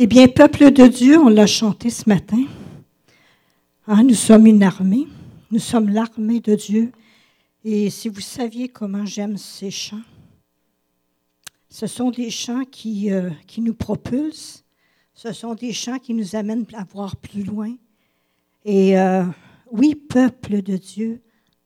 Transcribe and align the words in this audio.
Eh 0.00 0.06
bien, 0.06 0.28
peuple 0.28 0.70
de 0.70 0.86
Dieu, 0.86 1.18
on 1.18 1.28
l'a 1.28 1.48
chanté 1.48 1.90
ce 1.90 2.08
matin. 2.08 2.44
Hein, 3.88 4.04
nous 4.04 4.14
sommes 4.14 4.46
une 4.46 4.62
armée. 4.62 5.08
Nous 5.50 5.58
sommes 5.58 5.88
l'armée 5.88 6.38
de 6.38 6.54
Dieu. 6.54 6.92
Et 7.64 7.90
si 7.90 8.08
vous 8.08 8.20
saviez 8.20 8.68
comment 8.68 9.04
j'aime 9.04 9.36
ces 9.36 9.72
chants, 9.72 10.04
ce 11.68 11.88
sont 11.88 12.12
des 12.12 12.30
chants 12.30 12.62
qui, 12.64 13.10
euh, 13.10 13.30
nous 13.56 13.74
propulsent. 13.74 14.64
Ce 15.14 15.32
sont 15.32 15.56
des 15.56 15.72
chants 15.72 15.98
qui 15.98 16.14
nous 16.14 16.36
amènent 16.36 16.64
à 16.74 16.84
voir 16.84 17.16
plus 17.16 17.42
loin. 17.42 17.74
Et 18.64 18.96
euh, 18.96 19.24
oui, 19.72 19.96
peuple 19.96 20.62
de 20.62 20.76
Dieu, 20.76 21.20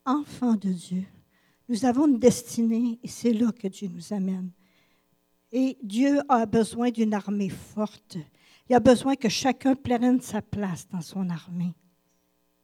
enfant 0.06 0.54
de 0.54 0.70
Dieu, 0.70 1.04
nous 1.68 1.84
avons 1.84 2.06
une 2.06 2.18
destinée 2.18 2.98
et 3.04 3.08
c'est 3.08 3.34
là 3.34 3.52
que 3.52 3.68
Dieu 3.68 3.90
nous 3.94 4.14
amène. 4.16 4.48
Et 5.52 5.76
Dieu 5.82 6.20
a 6.30 6.46
besoin 6.46 6.90
d'une 6.90 7.12
armée 7.12 7.50
forte. 7.50 8.16
Il 8.68 8.74
a 8.74 8.80
besoin 8.80 9.16
que 9.16 9.28
chacun 9.28 9.74
prenne 9.74 10.20
sa 10.20 10.40
place 10.40 10.88
dans 10.88 11.02
son 11.02 11.28
armée. 11.28 11.74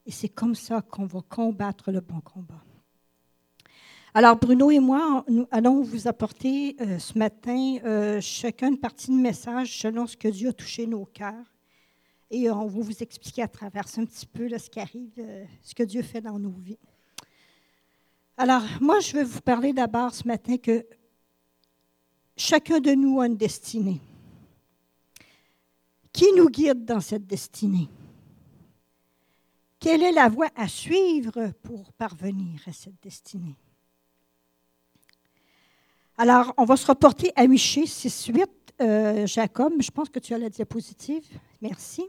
Et 0.07 0.11
c'est 0.11 0.31
comme 0.31 0.55
ça 0.55 0.81
qu'on 0.81 1.05
va 1.05 1.21
combattre 1.29 1.93
le 1.93 2.01
bon 2.01 2.21
combat. 2.21 2.65
Alors, 4.15 4.37
Bruno 4.37 4.71
et 4.71 4.79
moi, 4.79 5.23
nous 5.29 5.47
allons 5.51 5.83
vous 5.83 6.09
apporter 6.09 6.77
euh, 6.81 6.99
ce 6.99 7.19
matin 7.19 7.77
euh, 7.85 8.23
chacun 8.23 8.69
une 8.69 8.79
partie 8.79 9.11
de 9.11 9.17
message 9.17 9.79
selon 9.79 10.07
ce 10.07 10.17
que 10.17 10.29
Dieu 10.29 10.49
a 10.49 10.53
touché 10.55 10.87
nos 10.87 11.05
cœurs. 11.05 11.55
Et 12.31 12.51
on 12.51 12.67
va 12.67 12.81
vous 12.81 13.03
expliquer 13.03 13.43
à 13.43 13.49
travers 13.49 13.85
un 13.99 14.05
petit 14.07 14.27
peu 14.27 14.49
ce 14.59 14.71
qui 14.71 14.81
arrive, 14.81 15.13
euh, 15.19 15.45
ce 15.63 15.75
que 15.75 15.83
Dieu 15.83 16.01
fait 16.01 16.23
dans 16.23 16.39
nos 16.39 16.51
vies. 16.51 16.79
Alors, 18.39 18.63
moi, 18.81 19.01
je 19.01 19.13
vais 19.13 19.25
vous 19.25 19.41
parler 19.43 19.75
d'abord 19.75 20.15
ce 20.15 20.27
matin 20.27 20.57
que 20.57 20.87
chacun 22.39 22.81
de 22.81 22.93
nous 22.93 23.21
a 23.21 23.27
une 23.27 23.37
destinée. 23.37 24.01
Qui 26.13 26.33
nous 26.37 26.49
guide 26.49 26.85
dans 26.85 27.01
cette 27.01 27.27
destinée? 27.27 27.89
Quelle 29.79 30.03
est 30.03 30.13
la 30.13 30.29
voie 30.29 30.49
à 30.57 30.67
suivre 30.67 31.53
pour 31.63 31.93
parvenir 31.93 32.61
à 32.67 32.73
cette 32.73 33.01
destinée? 33.03 33.55
Alors, 36.17 36.53
on 36.57 36.65
va 36.65 36.77
se 36.77 36.87
reporter 36.87 37.31
à 37.37 37.47
Michée 37.47 37.85
6.8. 37.85 38.47
Euh, 38.81 39.27
Jacob, 39.27 39.75
je 39.81 39.91
pense 39.91 40.09
que 40.09 40.19
tu 40.19 40.35
as 40.35 40.39
la 40.39 40.49
diapositive. 40.49 41.25
Merci. 41.61 42.05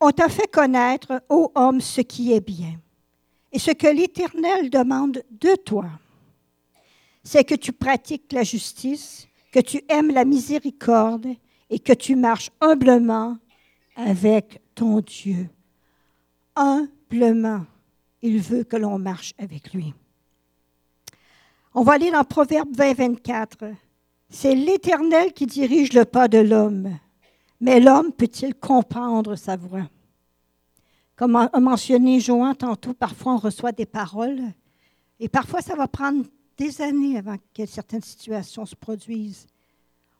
On 0.00 0.10
t'a 0.10 0.28
fait 0.28 0.50
connaître, 0.50 1.22
ô 1.28 1.50
homme, 1.54 1.80
ce 1.80 2.00
qui 2.02 2.32
est 2.32 2.40
bien. 2.40 2.80
Et 3.52 3.58
ce 3.58 3.72
que 3.72 3.88
l'Éternel 3.88 4.70
demande 4.70 5.22
de 5.30 5.56
toi, 5.56 5.90
c'est 7.22 7.44
que 7.44 7.54
tu 7.54 7.72
pratiques 7.72 8.32
la 8.32 8.42
justice, 8.42 9.28
que 9.52 9.60
tu 9.60 9.82
aimes 9.88 10.12
la 10.12 10.24
miséricorde 10.24 11.28
et 11.68 11.78
que 11.78 11.92
tu 11.92 12.16
marches 12.16 12.50
humblement 12.60 13.36
avec 13.96 14.60
ton 14.74 15.00
Dieu. 15.00 15.48
Humblement, 16.56 17.66
il 18.22 18.40
veut 18.40 18.64
que 18.64 18.76
l'on 18.76 18.98
marche 18.98 19.34
avec 19.38 19.72
lui. 19.72 19.94
On 21.74 21.82
va 21.82 21.92
aller 21.94 22.10
dans 22.10 22.24
Proverbe 22.24 22.74
20, 22.74 22.94
24. 22.94 23.58
C'est 24.28 24.54
l'Éternel 24.54 25.32
qui 25.32 25.46
dirige 25.46 25.92
le 25.92 26.04
pas 26.04 26.28
de 26.28 26.38
l'homme, 26.38 26.98
mais 27.60 27.80
l'homme 27.80 28.12
peut-il 28.12 28.54
comprendre 28.54 29.36
sa 29.36 29.56
voix? 29.56 29.88
Comme 31.16 31.36
a 31.36 31.50
mentionné 31.60 32.18
Johan 32.18 32.54
tantôt, 32.54 32.94
parfois 32.94 33.34
on 33.34 33.38
reçoit 33.38 33.72
des 33.72 33.86
paroles 33.86 34.40
et 35.18 35.28
parfois 35.28 35.60
ça 35.60 35.74
va 35.74 35.86
prendre 35.86 36.24
des 36.56 36.80
années 36.80 37.18
avant 37.18 37.36
que 37.54 37.66
certaines 37.66 38.02
situations 38.02 38.66
se 38.66 38.74
produisent. 38.74 39.46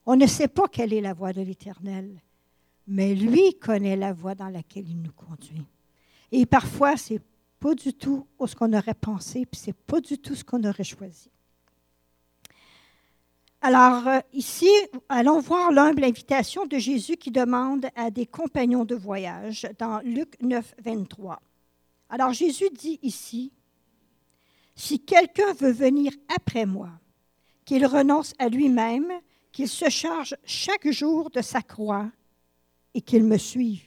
On 0.06 0.16
ne 0.16 0.26
sait 0.26 0.48
pas 0.48 0.68
quelle 0.68 0.92
est 0.92 1.00
la 1.00 1.12
voie 1.12 1.32
de 1.32 1.42
l'Éternel, 1.42 2.10
mais 2.86 3.14
lui 3.14 3.54
connaît 3.54 3.96
la 3.96 4.12
voie 4.12 4.34
dans 4.34 4.48
laquelle 4.48 4.88
il 4.88 5.00
nous 5.00 5.12
conduit. 5.12 5.66
Et 6.32 6.46
parfois, 6.46 6.96
c'est 6.96 7.20
pas 7.58 7.74
du 7.74 7.92
tout 7.92 8.26
ce 8.44 8.54
qu'on 8.54 8.72
aurait 8.72 8.94
pensé, 8.94 9.44
puis 9.46 9.60
c'est 9.62 9.76
pas 9.76 10.00
du 10.00 10.18
tout 10.18 10.34
ce 10.34 10.42
qu'on 10.42 10.64
aurait 10.64 10.84
choisi. 10.84 11.30
Alors, 13.62 14.08
euh, 14.08 14.20
ici, 14.32 14.70
allons 15.10 15.38
voir 15.38 15.70
l'humble 15.70 16.02
invitation 16.02 16.64
de 16.64 16.78
Jésus 16.78 17.18
qui 17.18 17.30
demande 17.30 17.86
à 17.94 18.10
des 18.10 18.24
compagnons 18.24 18.86
de 18.86 18.94
voyage 18.94 19.68
dans 19.78 20.00
Luc 20.00 20.40
9, 20.40 20.76
23. 20.82 21.42
Alors, 22.08 22.32
Jésus 22.32 22.70
dit 22.74 22.98
ici, 23.02 23.52
Si 24.80 24.98
quelqu'un 24.98 25.52
veut 25.52 25.72
venir 25.72 26.10
après 26.34 26.64
moi, 26.64 26.88
qu'il 27.66 27.84
renonce 27.84 28.32
à 28.38 28.48
lui-même, 28.48 29.12
qu'il 29.52 29.68
se 29.68 29.90
charge 29.90 30.34
chaque 30.46 30.90
jour 30.90 31.28
de 31.28 31.42
sa 31.42 31.60
croix 31.60 32.10
et 32.94 33.02
qu'il 33.02 33.24
me 33.24 33.36
suive. 33.36 33.84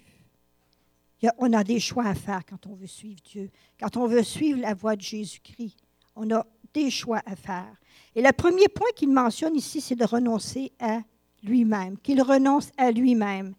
On 1.40 1.52
a 1.54 1.64
des 1.64 1.80
choix 1.80 2.06
à 2.06 2.14
faire 2.14 2.46
quand 2.48 2.68
on 2.68 2.76
veut 2.76 2.86
suivre 2.86 3.20
Dieu, 3.26 3.50
quand 3.80 3.98
on 3.98 4.06
veut 4.06 4.22
suivre 4.22 4.60
la 4.60 4.76
voie 4.76 4.96
de 4.96 5.02
Jésus-Christ. 5.02 5.76
On 6.16 6.30
a 6.30 6.46
des 6.76 6.92
choix 6.92 7.24
à 7.26 7.36
faire. 7.36 7.76
Et 8.14 8.22
le 8.22 8.32
premier 8.32 8.68
point 8.68 8.92
qu'il 8.96 9.10
mentionne 9.10 9.56
ici, 9.56 9.82
c'est 9.82 9.96
de 9.96 10.06
renoncer 10.06 10.74
à 10.80 11.00
lui-même, 11.42 11.98
qu'il 11.98 12.22
renonce 12.22 12.70
à 12.78 12.92
lui-même, 12.92 13.56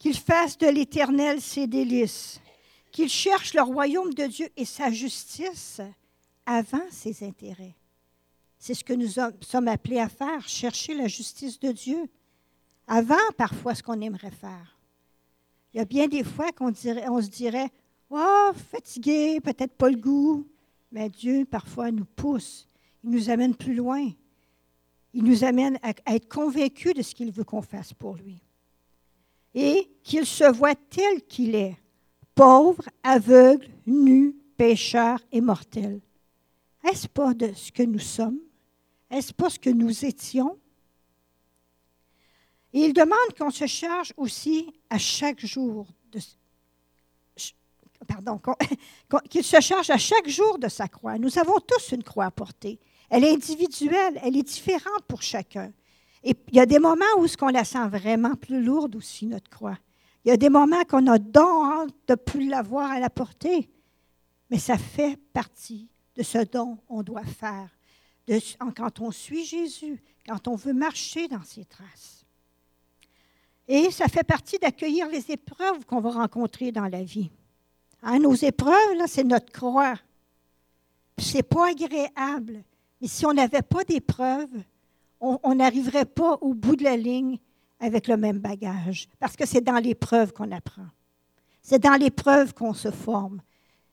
qu'il 0.00 0.16
fasse 0.16 0.58
de 0.58 0.66
l'Éternel 0.66 1.40
ses 1.40 1.68
délices, 1.68 2.40
qu'il 2.90 3.08
cherche 3.08 3.54
le 3.54 3.62
royaume 3.62 4.12
de 4.12 4.26
Dieu 4.26 4.48
et 4.56 4.64
sa 4.64 4.90
justice 4.90 5.80
avant 6.46 6.84
ses 6.90 7.24
intérêts. 7.24 7.74
C'est 8.58 8.74
ce 8.74 8.84
que 8.84 8.92
nous 8.92 9.08
sommes 9.42 9.68
appelés 9.68 9.98
à 9.98 10.08
faire, 10.08 10.46
chercher 10.48 10.94
la 10.94 11.06
justice 11.06 11.58
de 11.60 11.72
Dieu 11.72 12.08
avant 12.86 13.16
parfois 13.36 13.74
ce 13.74 13.82
qu'on 13.82 14.00
aimerait 14.00 14.30
faire. 14.30 14.78
Il 15.72 15.78
y 15.78 15.80
a 15.80 15.84
bien 15.84 16.06
des 16.06 16.24
fois 16.24 16.52
qu'on 16.52 16.68
on 16.70 17.22
se 17.22 17.28
dirait, 17.28 17.70
oh, 18.10 18.50
fatigué, 18.70 19.40
peut-être 19.40 19.76
pas 19.76 19.90
le 19.90 19.96
goût, 19.96 20.46
mais 20.92 21.08
Dieu 21.10 21.44
parfois 21.44 21.90
nous 21.90 22.04
pousse 22.04 22.68
il 23.04 23.10
nous 23.10 23.30
amène 23.30 23.54
plus 23.54 23.74
loin. 23.74 24.08
Il 25.12 25.24
nous 25.24 25.44
amène 25.44 25.78
à, 25.82 25.92
être 26.12 26.28
convaincus 26.28 26.94
de 26.94 27.02
ce 27.02 27.14
qu'il 27.14 27.30
veut 27.30 27.44
qu'on 27.44 27.62
fasse 27.62 27.92
pour 27.92 28.16
lui. 28.16 28.40
Et 29.54 29.88
qu'il 30.02 30.26
se 30.26 30.50
voit 30.50 30.74
tel 30.74 31.22
qu'il 31.22 31.54
est, 31.54 31.76
pauvre, 32.34 32.82
aveugle, 33.02 33.68
nu, 33.86 34.34
pécheur 34.56 35.20
et 35.30 35.40
mortel. 35.40 36.00
Est-ce 36.84 37.08
pas 37.08 37.34
de 37.34 37.52
ce 37.54 37.72
que 37.72 37.82
nous 37.82 37.98
sommes? 37.98 38.38
Est-ce 39.10 39.32
pas 39.32 39.48
ce 39.48 39.58
que 39.58 39.70
nous 39.70 40.04
étions? 40.04 40.58
Et 42.72 42.80
il 42.86 42.92
demande 42.92 43.16
qu'on 43.38 43.50
se 43.50 43.66
charge 43.66 44.12
aussi 44.16 44.72
à 44.90 44.98
chaque 44.98 45.44
jour 45.46 45.86
de, 46.10 46.18
pardon, 48.06 48.40
qu'il 49.30 49.44
se 49.44 49.60
charge 49.60 49.90
à 49.90 49.96
chaque 49.96 50.28
jour 50.28 50.58
de 50.58 50.68
sa 50.68 50.88
croix. 50.88 51.16
Nous 51.18 51.38
avons 51.38 51.58
tous 51.60 51.92
une 51.92 52.02
croix 52.02 52.26
à 52.26 52.30
porter. 52.30 52.80
Elle 53.08 53.24
est 53.24 53.32
individuelle, 53.32 54.20
elle 54.22 54.36
est 54.36 54.42
différente 54.42 55.04
pour 55.06 55.22
chacun. 55.22 55.72
Et 56.24 56.34
il 56.48 56.56
y 56.56 56.60
a 56.60 56.66
des 56.66 56.78
moments 56.78 57.04
où 57.18 57.26
ce 57.26 57.36
qu'on 57.36 57.48
la 57.48 57.64
sent 57.64 57.86
vraiment 57.88 58.34
plus 58.34 58.62
lourde 58.62 58.96
aussi, 58.96 59.26
notre 59.26 59.48
croix. 59.48 59.78
Il 60.24 60.30
y 60.30 60.32
a 60.32 60.36
des 60.36 60.48
moments 60.48 60.82
qu'on 60.84 61.06
a 61.06 61.18
don 61.18 61.86
de 61.86 61.92
ne 62.10 62.14
plus 62.14 62.48
l'avoir 62.48 62.90
à 62.90 62.98
la 62.98 63.10
portée. 63.10 63.70
Mais 64.50 64.58
ça 64.58 64.78
fait 64.78 65.16
partie 65.32 65.88
de 66.16 66.22
ce 66.22 66.38
don 66.38 66.76
qu'on 66.88 67.02
doit 67.02 67.24
faire 67.24 67.68
quand 68.76 69.00
on 69.00 69.10
suit 69.10 69.44
Jésus, 69.44 70.02
quand 70.26 70.48
on 70.48 70.56
veut 70.56 70.72
marcher 70.72 71.28
dans 71.28 71.42
ses 71.42 71.64
traces. 71.64 72.24
Et 73.66 73.90
ça 73.90 74.08
fait 74.08 74.24
partie 74.24 74.58
d'accueillir 74.58 75.08
les 75.08 75.30
épreuves 75.30 75.84
qu'on 75.86 76.00
va 76.00 76.10
rencontrer 76.10 76.70
dans 76.72 76.88
la 76.88 77.02
vie. 77.02 77.30
Hein, 78.02 78.18
nos 78.18 78.34
épreuves, 78.34 78.98
c'est 79.06 79.24
notre 79.24 79.50
croix. 79.50 79.94
Ce 81.18 81.36
n'est 81.36 81.42
pas 81.42 81.70
agréable. 81.70 82.62
Et 83.00 83.08
si 83.08 83.24
on 83.24 83.32
n'avait 83.32 83.62
pas 83.62 83.84
d'épreuves, 83.84 84.62
on 85.20 85.54
n'arriverait 85.54 86.04
pas 86.04 86.36
au 86.42 86.52
bout 86.52 86.76
de 86.76 86.84
la 86.84 86.96
ligne 86.96 87.38
avec 87.80 88.08
le 88.08 88.18
même 88.18 88.38
bagage. 88.38 89.08
Parce 89.18 89.36
que 89.36 89.46
c'est 89.46 89.62
dans 89.62 89.78
l'épreuve 89.78 90.32
qu'on 90.32 90.52
apprend. 90.52 90.86
C'est 91.62 91.78
dans 91.78 91.98
l'épreuve 91.98 92.52
qu'on 92.52 92.74
se 92.74 92.90
forme. 92.90 93.40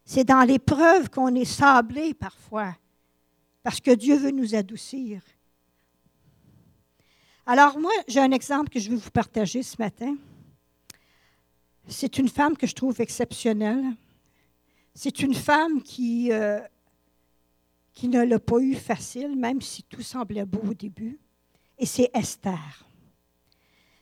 C'est 0.06 0.24
dans 0.24 0.44
l'épreuve 0.44 1.10
qu'on 1.10 1.34
est 1.36 1.46
sablé 1.46 2.14
parfois. 2.14 2.76
Parce 3.64 3.80
que 3.80 3.92
Dieu 3.92 4.18
veut 4.18 4.32
nous 4.32 4.56
adoucir. 4.56 5.22
Alors 7.46 7.78
moi, 7.80 7.92
j'ai 8.08 8.20
un 8.20 8.32
exemple 8.32 8.70
que 8.70 8.80
je 8.80 8.90
veux 8.90 8.98
vous 8.98 9.12
partager 9.12 9.64
ce 9.64 9.76
matin. 9.80 10.16
C'est 11.88 12.18
une 12.18 12.30
femme 12.30 12.56
que 12.56 12.68
je 12.68 12.74
trouve 12.74 13.02
exceptionnelle. 13.02 13.84
C'est 14.94 15.22
une 15.22 15.34
femme 15.34 15.82
qui 15.82 16.32
euh, 16.32 16.60
ne 18.04 18.24
l'a 18.24 18.40
pas 18.40 18.60
eu 18.60 18.76
facile, 18.76 19.36
même 19.36 19.62
si 19.62 19.84
tout 19.84 20.02
semblait 20.02 20.46
beau 20.46 20.62
au 20.70 20.74
début, 20.74 21.20
et 21.78 21.86
c'est 21.86 22.10
Esther. 22.14 22.86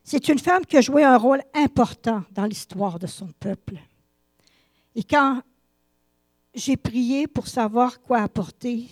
C'est 0.04 0.28
une 0.30 0.40
femme 0.40 0.66
qui 0.66 0.78
a 0.78 0.81
joué 0.81 1.04
un 1.04 1.18
rôle 1.18 1.42
important 1.54 2.24
dans 2.31 2.45
l'histoire 2.45 2.98
de 2.98 3.07
son 3.07 3.28
peuple. 3.40 3.78
Et 4.95 5.04
quand 5.04 5.42
j'ai 6.54 6.78
prié 6.78 7.28
pour 7.28 7.48
savoir 7.48 8.01
quoi 8.01 8.19
apporter, 8.19 8.88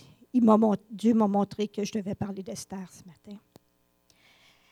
Dieu 0.91 1.13
m'a 1.13 1.27
montré 1.27 1.67
que 1.67 1.83
je 1.83 1.91
devais 1.91 2.15
parler 2.15 2.43
d'Esther 2.43 2.87
ce 2.91 3.03
matin. 3.05 3.39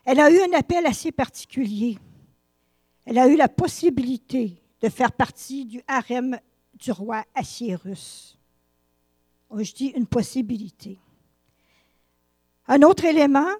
Elle 0.03 0.19
a 0.19 0.29
eu 0.29 0.39
un 0.39 0.57
appel 0.57 0.85
assez 0.85 1.11
particulier. 1.11 1.97
elle 3.05 3.17
a 3.17 3.27
eu 3.27 3.35
la 3.35 3.47
possibilité 3.47 4.61
de 4.81 4.89
faire 4.89 5.11
partie 5.11 5.65
du 5.65 5.81
harem 5.87 6.39
du 6.73 6.91
roi 6.91 7.23
Assyrus. 7.33 8.37
Oh, 9.49 9.63
je 9.63 9.73
dis 9.73 9.87
une 9.87 10.05
possibilité. 10.05 10.99
Un 12.67 12.81
autre 12.81 13.05
élément, 13.05 13.51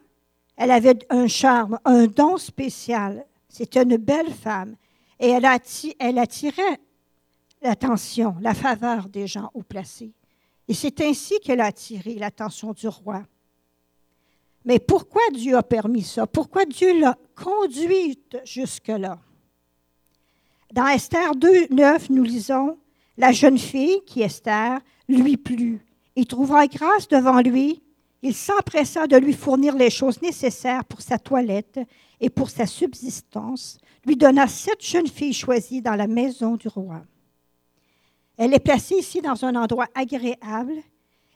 elle 0.56 0.72
avait 0.72 1.00
un 1.10 1.28
charme, 1.28 1.80
un 1.86 2.08
don 2.08 2.38
spécial. 2.38 3.26
C'était 3.50 3.84
une 3.84 3.98
belle 3.98 4.34
femme 4.34 4.76
et 5.20 5.30
elle, 5.30 5.46
attirait 5.46 6.80
l'attention, 7.66 8.36
la 8.42 8.54
faveur 8.54 9.10
des 9.10 9.26
gens 9.26 9.50
haut 9.56 9.64
placés. 9.64 10.14
Et 10.68 10.74
c'est 10.74 11.02
ainsi 11.02 11.40
qu'elle 11.40 11.62
a 11.62 11.66
attiré 11.66 12.14
l'attention 12.14 12.74
du 12.74 12.88
roi. 12.88 13.24
Mais 14.64 14.80
pourquoi 14.80 15.22
Dieu 15.34 15.58
a 15.58 15.64
permis 15.64 16.04
ça? 16.04 16.28
Pourquoi 16.28 16.66
Dieu 16.66 17.00
l'a 17.00 17.18
conduite 17.36 18.38
jusque-là? 18.46 19.20
Dans 20.74 20.88
Esther 20.88 21.36
2, 21.36 21.68
9, 21.72 22.10
nous 22.12 22.24
lisons 22.24 22.78
La 23.18 23.32
jeune 23.32 23.58
fille, 23.58 24.02
qui 24.06 24.22
est 24.22 24.26
Esther, 24.26 24.80
lui 25.08 25.38
plut. 25.38 25.84
Il 26.16 26.28
trouva 26.28 26.68
grâce 26.68 27.08
devant 27.08 27.42
lui. 27.42 27.82
Il 28.22 28.34
s'empressa 28.34 29.08
de 29.08 29.18
lui 29.18 29.34
fournir 29.34 29.76
les 29.76 29.90
choses 29.90 30.22
nécessaires 30.22 30.86
pour 30.86 31.02
sa 31.02 31.18
toilette 31.18 31.80
et 32.20 32.30
pour 32.30 32.50
sa 32.50 32.66
subsistance, 32.66 33.78
lui 34.06 34.16
donna 34.16 34.48
sept 34.48 34.84
jeunes 34.84 35.08
filles 35.08 35.34
choisies 35.34 35.82
dans 35.82 35.96
la 35.96 36.08
maison 36.08 36.56
du 36.56 36.68
roi. 36.68 37.04
Elle 38.38 38.54
est 38.54 38.60
placée 38.60 38.96
ici 38.96 39.22
dans 39.22 39.46
un 39.46 39.56
endroit 39.56 39.88
agréable 39.96 40.76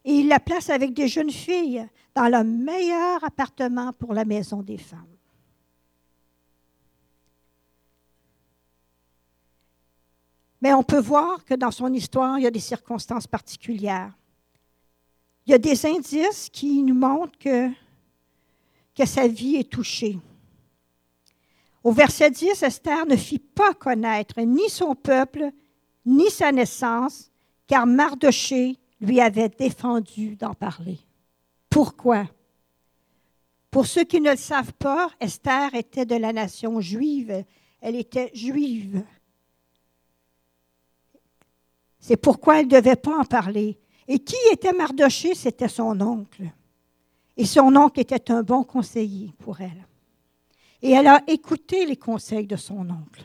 et 0.06 0.14
il 0.14 0.28
la 0.28 0.40
place 0.40 0.70
avec 0.70 0.94
des 0.94 1.08
jeunes 1.08 1.32
filles 1.32 1.88
dans 2.16 2.28
le 2.28 2.44
meilleur 2.44 3.24
appartement 3.24 3.94
pour 3.94 4.14
la 4.14 4.26
maison 4.26 4.62
des 4.62 4.78
femmes. 4.78 5.06
Mais 10.62 10.74
on 10.74 10.84
peut 10.84 11.00
voir 11.00 11.46
que 11.46 11.54
dans 11.54 11.72
son 11.72 11.94
histoire, 11.94 12.38
il 12.38 12.44
y 12.44 12.48
a 12.48 12.52
des 12.52 12.60
circonstances 12.60 13.28
particulières. 13.28 14.12
Il 15.46 15.52
y 15.52 15.54
a 15.54 15.58
des 15.58 15.86
indices 15.86 16.50
qui 16.52 16.84
nous 16.84 16.96
montrent 16.96 17.38
que, 17.40 17.70
que 18.94 19.06
sa 19.06 19.28
vie 19.28 19.56
est 19.56 19.70
touchée. 19.70 20.20
Au 21.84 21.92
verset 21.92 22.30
10, 22.32 22.62
Esther 22.62 23.06
ne 23.06 23.16
fit 23.16 23.40
pas 23.40 23.74
connaître 23.74 24.40
ni 24.42 24.70
son 24.70 24.96
peuple, 24.96 25.52
ni 26.06 26.30
sa 26.30 26.52
naissance, 26.52 27.32
car 27.68 27.86
Mardoché 27.86 28.78
lui 29.02 29.22
avait 29.22 29.50
défendu 29.50 30.36
d'en 30.36 30.54
parler. 30.54 31.00
Pourquoi? 31.70 32.26
Pour 33.72 33.86
ceux 33.86 34.04
qui 34.04 34.20
ne 34.20 34.32
le 34.32 34.38
savent 34.38 34.74
pas, 34.74 35.10
Esther 35.20 35.76
était 35.76 36.06
de 36.06 36.16
la 36.16 36.34
nation 36.34 36.82
juive. 36.82 37.46
Elle 37.82 37.96
était 37.96 38.32
juive. 38.34 39.04
C'est 42.00 42.18
pourquoi 42.18 42.60
elle 42.60 42.66
ne 42.66 42.72
devait 42.72 42.96
pas 42.96 43.20
en 43.20 43.26
parler. 43.26 43.78
Et 44.08 44.20
qui 44.20 44.36
était 44.52 44.74
Mardoché? 44.74 45.36
C'était 45.36 45.68
son 45.68 46.02
oncle. 46.02 46.50
Et 47.38 47.46
son 47.46 47.76
oncle 47.76 48.00
était 48.00 48.32
un 48.32 48.42
bon 48.42 48.64
conseiller 48.64 49.32
pour 49.38 49.62
elle. 49.62 49.86
Et 50.82 50.92
elle 50.92 51.08
a 51.08 51.22
écouté 51.28 51.86
les 51.86 51.98
conseils 51.98 52.48
de 52.48 52.56
son 52.56 52.90
oncle. 52.90 53.24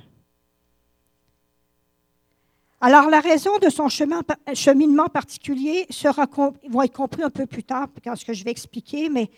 Alors, 2.86 3.08
la 3.08 3.20
raison 3.20 3.56
de 3.56 3.70
son 3.70 3.88
chemin, 3.88 4.20
cheminement 4.52 5.06
particulier 5.06 5.86
sera, 5.88 6.28
va 6.68 6.84
être 6.84 6.92
compris 6.92 7.22
un 7.22 7.30
peu 7.30 7.46
plus 7.46 7.64
tard, 7.64 7.88
quand 8.04 8.14
ce 8.14 8.26
que 8.26 8.34
je 8.34 8.44
vais 8.44 8.50
expliquer, 8.50 9.08
mais 9.08 9.30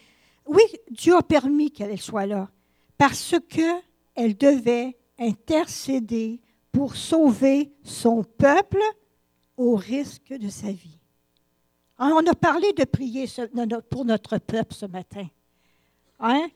oui, 0.46 0.64
Dieu 0.90 1.14
a 1.14 1.22
permis 1.22 1.70
qu'elle 1.70 1.96
soit 2.00 2.26
là, 2.26 2.50
parce 2.98 3.36
qu'elle 3.48 4.36
devait 4.36 4.96
intercéder 5.16 6.40
pour 6.72 6.96
sauver 6.96 7.70
son 7.84 8.24
peuple 8.24 8.82
au 9.56 9.76
risque 9.76 10.32
de 10.32 10.48
sa 10.48 10.72
vie. 10.72 10.98
Hein, 12.00 12.16
on 12.16 12.26
a 12.26 12.34
parlé 12.34 12.72
de 12.72 12.82
prier 12.82 13.26
pour 13.88 14.04
notre 14.04 14.38
peuple 14.38 14.74
ce 14.74 14.86
matin. 14.86 15.28
Hein? 16.18 16.48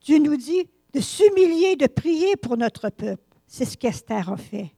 Dieu 0.00 0.16
nous 0.20 0.38
dit 0.38 0.70
de 0.94 1.00
s'humilier, 1.00 1.76
de 1.76 1.86
prier 1.86 2.34
pour 2.36 2.56
notre 2.56 2.88
peuple. 2.88 3.36
C'est 3.46 3.66
ce 3.66 3.76
qu'Esther 3.76 4.32
a 4.32 4.38
fait. 4.38 4.72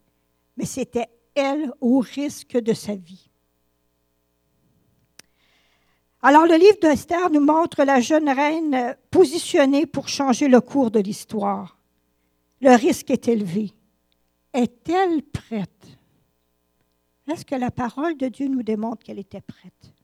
Mais 0.56 0.66
c'était 0.66 1.06
elle 1.34 1.72
au 1.80 2.00
risque 2.00 2.56
de 2.58 2.72
sa 2.72 2.94
vie. 2.94 3.30
Alors 6.22 6.46
le 6.46 6.56
livre 6.56 6.78
d'Esther 6.80 7.30
nous 7.30 7.40
montre 7.40 7.82
la 7.84 8.00
jeune 8.00 8.28
reine 8.28 8.96
positionnée 9.10 9.86
pour 9.86 10.08
changer 10.08 10.48
le 10.48 10.60
cours 10.60 10.90
de 10.90 11.00
l'histoire. 11.00 11.78
Le 12.60 12.74
risque 12.74 13.10
est 13.10 13.26
élevé. 13.28 13.72
Est-elle 14.52 15.22
prête? 15.22 15.86
Est-ce 17.26 17.46
que 17.46 17.54
la 17.54 17.70
parole 17.70 18.16
de 18.16 18.28
Dieu 18.28 18.48
nous 18.48 18.62
démontre 18.62 19.02
qu'elle 19.02 19.18
était 19.18 19.40
prête? 19.40 19.94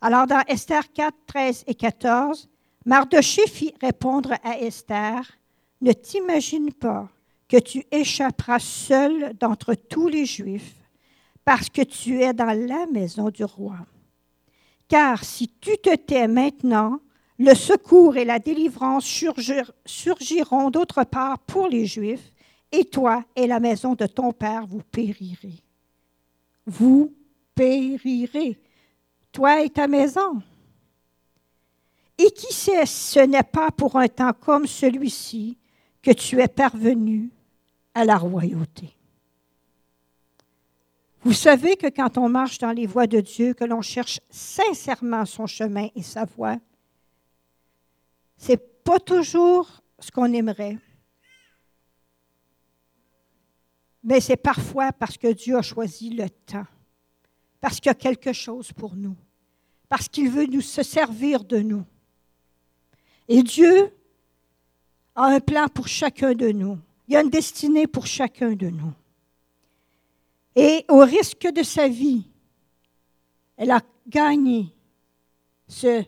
Alors 0.00 0.26
dans 0.26 0.42
Esther 0.46 0.92
4, 0.92 1.16
13 1.26 1.64
et 1.66 1.74
14, 1.74 2.48
Mardoché 2.84 3.46
fit 3.46 3.72
répondre 3.80 4.34
à 4.42 4.58
Esther, 4.58 5.22
Ne 5.80 5.92
t'imagine 5.92 6.70
pas 6.72 7.08
que 7.48 7.58
tu 7.58 7.84
échapperas 7.90 8.58
seul 8.58 9.34
d'entre 9.34 9.74
tous 9.74 10.08
les 10.08 10.26
Juifs, 10.26 10.74
parce 11.44 11.68
que 11.68 11.82
tu 11.82 12.22
es 12.22 12.32
dans 12.32 12.56
la 12.56 12.86
maison 12.86 13.30
du 13.30 13.44
roi. 13.44 13.76
Car 14.88 15.24
si 15.24 15.48
tu 15.60 15.76
te 15.78 15.94
tais 15.94 16.28
maintenant, 16.28 17.00
le 17.38 17.54
secours 17.54 18.16
et 18.16 18.24
la 18.24 18.38
délivrance 18.38 19.04
surgiront 19.84 20.70
d'autre 20.70 21.04
part 21.04 21.38
pour 21.40 21.68
les 21.68 21.86
Juifs, 21.86 22.32
et 22.72 22.84
toi 22.84 23.24
et 23.36 23.46
la 23.46 23.60
maison 23.60 23.94
de 23.94 24.06
ton 24.06 24.32
Père, 24.32 24.66
vous 24.66 24.82
périrez. 24.82 25.62
Vous 26.66 27.14
périrez, 27.54 28.58
toi 29.32 29.62
et 29.62 29.70
ta 29.70 29.86
maison. 29.86 30.42
Et 32.16 32.30
qui 32.30 32.52
sait, 32.52 32.86
ce 32.86 33.20
n'est 33.20 33.42
pas 33.42 33.70
pour 33.70 33.96
un 33.96 34.08
temps 34.08 34.32
comme 34.32 34.66
celui-ci 34.66 35.58
que 36.04 36.12
tu 36.12 36.40
es 36.40 36.48
parvenu 36.48 37.30
à 37.94 38.04
la 38.04 38.18
royauté. 38.18 38.94
Vous 41.22 41.32
savez 41.32 41.76
que 41.76 41.86
quand 41.86 42.18
on 42.18 42.28
marche 42.28 42.58
dans 42.58 42.72
les 42.72 42.86
voies 42.86 43.06
de 43.06 43.20
Dieu, 43.20 43.54
que 43.54 43.64
l'on 43.64 43.80
cherche 43.80 44.20
sincèrement 44.28 45.24
son 45.24 45.46
chemin 45.46 45.88
et 45.96 46.02
sa 46.02 46.26
voie, 46.26 46.58
c'est 48.36 48.84
pas 48.84 49.00
toujours 49.00 49.82
ce 49.98 50.10
qu'on 50.10 50.30
aimerait. 50.34 50.76
Mais 54.02 54.20
c'est 54.20 54.36
parfois 54.36 54.92
parce 54.92 55.16
que 55.16 55.32
Dieu 55.32 55.56
a 55.56 55.62
choisi 55.62 56.10
le 56.10 56.28
temps, 56.28 56.66
parce 57.62 57.80
qu'il 57.80 57.88
y 57.88 57.90
a 57.90 57.94
quelque 57.94 58.34
chose 58.34 58.70
pour 58.74 58.94
nous, 58.94 59.16
parce 59.88 60.10
qu'il 60.10 60.28
veut 60.28 60.44
nous 60.44 60.60
se 60.60 60.82
servir 60.82 61.42
de 61.44 61.60
nous. 61.60 61.86
Et 63.26 63.42
Dieu 63.42 63.90
a 65.14 65.24
un 65.26 65.40
plan 65.40 65.68
pour 65.68 65.88
chacun 65.88 66.34
de 66.34 66.50
nous. 66.50 66.78
Il 67.06 67.14
y 67.14 67.16
a 67.16 67.22
une 67.22 67.30
destinée 67.30 67.86
pour 67.86 68.06
chacun 68.06 68.52
de 68.52 68.68
nous. 68.68 68.92
Et 70.56 70.84
au 70.88 71.00
risque 71.00 71.48
de 71.52 71.62
sa 71.62 71.88
vie, 71.88 72.24
elle 73.56 73.70
a 73.70 73.80
gagné 74.06 74.72
ce 75.66 76.04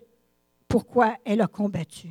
pourquoi 0.68 1.16
elle 1.24 1.40
a 1.40 1.46
combattu. 1.46 2.08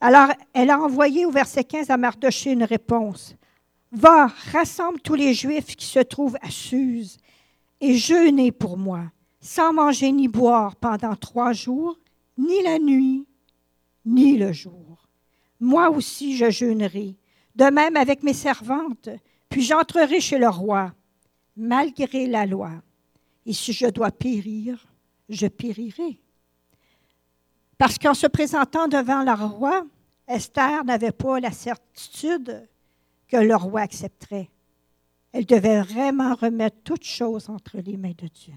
Alors, 0.00 0.28
elle 0.52 0.70
a 0.70 0.78
envoyé 0.80 1.24
au 1.24 1.30
verset 1.30 1.64
15 1.64 1.90
à 1.90 1.96
Mardoché 1.96 2.52
une 2.52 2.64
réponse. 2.64 3.34
Va, 3.92 4.26
rassemble 4.52 5.00
tous 5.00 5.14
les 5.14 5.32
Juifs 5.32 5.76
qui 5.76 5.86
se 5.86 6.00
trouvent 6.00 6.36
à 6.42 6.50
Suse 6.50 7.16
et 7.80 7.94
jeûnez 7.94 8.52
pour 8.52 8.76
moi, 8.76 9.02
sans 9.40 9.72
manger 9.72 10.10
ni 10.12 10.28
boire 10.28 10.76
pendant 10.76 11.14
trois 11.16 11.52
jours, 11.52 11.98
ni 12.36 12.62
la 12.62 12.78
nuit, 12.78 13.26
ni 14.04 14.36
le 14.36 14.52
jour. 14.52 15.03
Moi 15.60 15.90
aussi 15.90 16.36
je 16.36 16.50
jeûnerai, 16.50 17.16
de 17.54 17.64
même 17.64 17.96
avec 17.96 18.22
mes 18.22 18.34
servantes, 18.34 19.08
puis 19.48 19.62
j'entrerai 19.62 20.20
chez 20.20 20.38
le 20.38 20.48
roi, 20.48 20.92
malgré 21.56 22.26
la 22.26 22.46
loi. 22.46 22.70
Et 23.46 23.52
si 23.52 23.72
je 23.72 23.86
dois 23.86 24.10
périr, 24.10 24.86
je 25.28 25.46
périrai. 25.46 26.18
Parce 27.78 27.98
qu'en 27.98 28.14
se 28.14 28.26
présentant 28.26 28.88
devant 28.88 29.22
le 29.22 29.32
roi, 29.32 29.84
Esther 30.26 30.84
n'avait 30.84 31.12
pas 31.12 31.40
la 31.40 31.50
certitude 31.50 32.66
que 33.28 33.36
le 33.36 33.54
roi 33.56 33.82
accepterait. 33.82 34.50
Elle 35.32 35.46
devait 35.46 35.82
vraiment 35.82 36.34
remettre 36.34 36.76
toutes 36.84 37.04
choses 37.04 37.50
entre 37.50 37.78
les 37.78 37.96
mains 37.96 38.14
de 38.16 38.28
Dieu. 38.28 38.54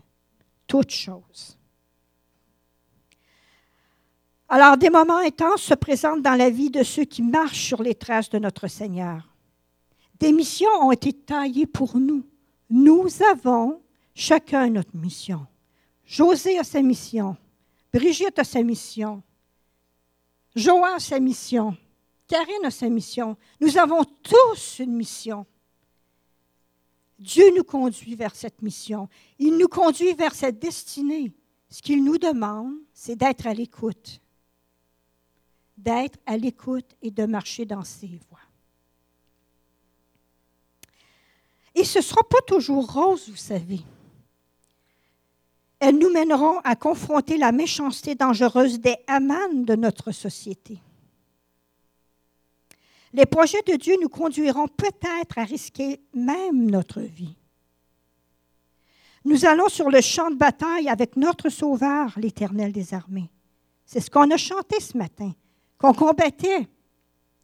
Toutes 0.68 0.92
choses. 0.92 1.57
Alors, 4.50 4.78
des 4.78 4.90
moments 4.90 5.18
intenses 5.18 5.64
se 5.64 5.74
présentent 5.74 6.22
dans 6.22 6.36
la 6.36 6.50
vie 6.50 6.70
de 6.70 6.84
ceux 6.84 7.04
qui 7.04 7.22
marchent 7.22 7.66
sur 7.66 7.84
les 7.84 7.96
traces 7.96 8.30
de 8.30 8.40
notre 8.40 8.68
Seigneur. 8.68 9.28
Des 10.20 10.32
missions 10.32 10.70
ont 10.82 10.92
été 10.92 11.12
taillées 11.12 11.68
pour 11.68 11.98
nous. 11.98 12.24
Nous 12.70 13.08
avons 13.32 13.82
chacun 14.16 14.70
notre 14.70 14.96
mission. 14.96 15.46
José 16.06 16.58
a 16.58 16.64
sa 16.64 16.82
mission. 16.82 17.36
Brigitte 17.94 18.40
a 18.40 18.44
sa 18.44 18.64
mission. 18.64 19.22
Joan 20.56 20.96
a 20.96 21.00
sa 21.00 21.20
mission. 21.20 21.76
Karine 22.28 22.66
a 22.66 22.72
sa 22.72 22.90
mission. 22.90 23.38
Nous 23.60 23.78
avons 23.78 24.04
tous 24.24 24.80
une 24.80 24.94
mission. 24.94 25.46
Dieu 27.20 27.46
nous 27.56 27.64
conduit 27.64 28.16
vers 28.16 28.36
cette 28.36 28.62
mission. 28.62 29.10
Il 29.40 29.58
nous 29.58 29.68
conduit 29.68 30.14
vers 30.14 30.34
cette 30.34 30.60
destinée. 30.60 31.34
Ce 31.70 31.82
qu'il 31.82 32.04
nous 32.04 32.18
demande, 32.18 32.74
c'est 32.94 33.16
d'être 33.16 33.46
à 33.46 33.54
l'écoute. 33.54 34.22
D'être 35.78 36.20
à 36.26 36.38
l'écoute 36.38 36.96
et 37.02 37.12
de 37.12 37.26
marcher 37.26 37.66
dans 37.66 37.84
ses 37.84 38.08
voies. 38.08 38.40
Et 41.76 41.84
ce 41.84 42.00
ne 42.00 42.04
sera 42.04 42.24
pas 42.24 42.42
toujours 42.48 42.92
rose, 42.92 43.30
vous 43.30 43.36
savez. 43.36 43.82
Elles 45.80 45.98
nous 45.98 46.12
mèneront 46.12 46.60
à 46.64 46.76
confronter 46.76 47.38
la 47.38 47.52
méchanceté 47.52 48.16
dangereuse 48.16 48.80
des 48.80 48.96
amanes 49.06 49.64
de 49.64 49.76
notre 49.76 50.12
société. 50.12 50.82
Les 53.14 53.28
projets 53.28 53.62
de 53.62 53.76
Dieu 53.76 53.96
nous 54.02 54.10
conduiront 54.10 54.68
peut-être 54.68 55.38
à 55.38 55.44
risquer 55.44 56.02
même 56.14 56.70
notre 56.70 57.02
vie. 57.02 57.36
Nous 59.24 59.46
allons 59.46 59.70
sur 59.70 59.90
le 59.90 60.02
champ 60.02 60.32
de 60.32 60.36
bataille 60.36 60.90
avec 60.90 61.16
notre 61.16 61.50
Sauveur, 61.50 62.14
l'Éternel 62.18 62.72
des 62.72 62.94
armées. 62.94 63.30
C'est 63.86 64.00
ce 64.00 64.10
qu'on 64.10 64.32
a 64.32 64.38
chanté 64.38 64.80
ce 64.80 64.98
matin, 64.98 65.32
qu'on 65.78 65.94
combattait 65.94 66.68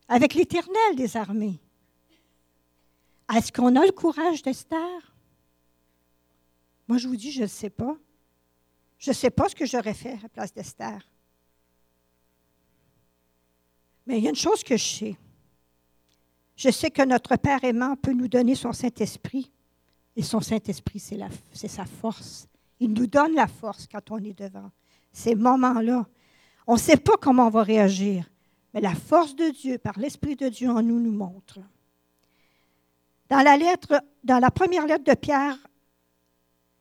avec 0.08 0.34
l'Éternel 0.34 0.96
des 0.96 1.16
armées. 1.18 1.60
Est-ce 3.34 3.52
qu'on 3.52 3.76
a 3.76 3.86
le 3.86 3.92
courage 3.92 4.42
d'Esther? 4.42 5.16
Moi, 6.88 6.98
je 6.98 7.08
vous 7.08 7.16
dis, 7.16 7.32
je 7.32 7.44
ne 7.44 7.48
sais 7.48 7.70
pas. 7.70 7.96
Je 9.00 9.12
ne 9.12 9.16
sais 9.16 9.30
pas 9.30 9.50
ce 9.50 9.56
que 9.56 9.66
j'aurais 9.66 9.94
fait 9.94 10.14
à 10.14 10.22
la 10.24 10.30
place 10.30 10.54
d'Esther. 10.54 11.00
Mais 14.06 14.18
il 14.18 14.24
y 14.24 14.28
a 14.28 14.30
une 14.30 14.36
chose 14.36 14.64
que 14.64 14.78
je 14.78 14.84
sais. 14.84 15.18
Je 16.56 16.70
sais 16.70 16.92
que 16.92 17.02
notre 17.02 17.36
Père 17.38 17.64
aimant 17.64 17.96
peut 17.96 18.14
nous 18.14 18.28
donner 18.28 18.56
son 18.56 18.74
Saint-Esprit. 18.74 19.52
Et 20.16 20.22
son 20.22 20.42
Saint-Esprit, 20.42 21.00
c'est 21.00 21.68
sa 21.68 21.86
force. 21.86 22.48
Il 22.80 22.94
nous 22.94 23.08
donne 23.08 23.34
la 23.34 23.48
force 23.48 23.88
quand 23.88 24.12
on 24.12 24.20
est 24.20 24.38
devant 24.38 24.70
ces 25.12 25.36
moments-là. 25.36 26.08
On 26.68 26.74
ne 26.74 26.80
sait 26.80 26.98
pas 26.98 27.18
comment 27.20 27.48
on 27.48 27.50
va 27.50 27.64
réagir, 27.64 28.30
mais 28.74 28.82
la 28.82 28.96
force 28.96 29.36
de 29.36 29.50
Dieu, 29.50 29.78
par 29.78 30.00
l'Esprit 30.00 30.36
de 30.36 30.50
Dieu 30.50 30.70
en 30.70 30.82
nous, 30.82 31.00
nous 31.00 31.12
montre. 31.12 31.60
Dans 33.30 33.42
la, 33.42 34.52
première 34.52 34.86
lettre 34.86 35.04
de 35.04 35.16
Pierre 35.16 35.58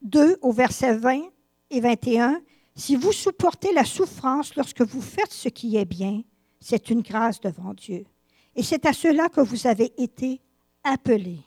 2, 0.02 0.38
au 0.42 0.52
verset 0.52 0.94
20 0.96 1.22
et 1.70 1.80
21, 1.80 2.40
si 2.74 2.96
vous 2.96 3.12
supportez 3.12 3.72
la 3.72 3.84
souffrance 3.84 4.54
lorsque 4.56 4.82
vous 4.82 5.00
faites 5.00 5.32
ce 5.32 5.48
qui 5.48 5.76
est 5.76 5.84
bien, 5.84 6.22
c'est 6.60 6.90
une 6.90 7.02
grâce 7.02 7.40
devant 7.40 7.74
Dieu. 7.74 8.04
Et 8.54 8.62
c'est 8.62 8.86
à 8.86 8.92
cela 8.92 9.28
que 9.28 9.40
vous 9.40 9.66
avez 9.66 9.92
été 9.96 10.40
appelés. 10.84 11.40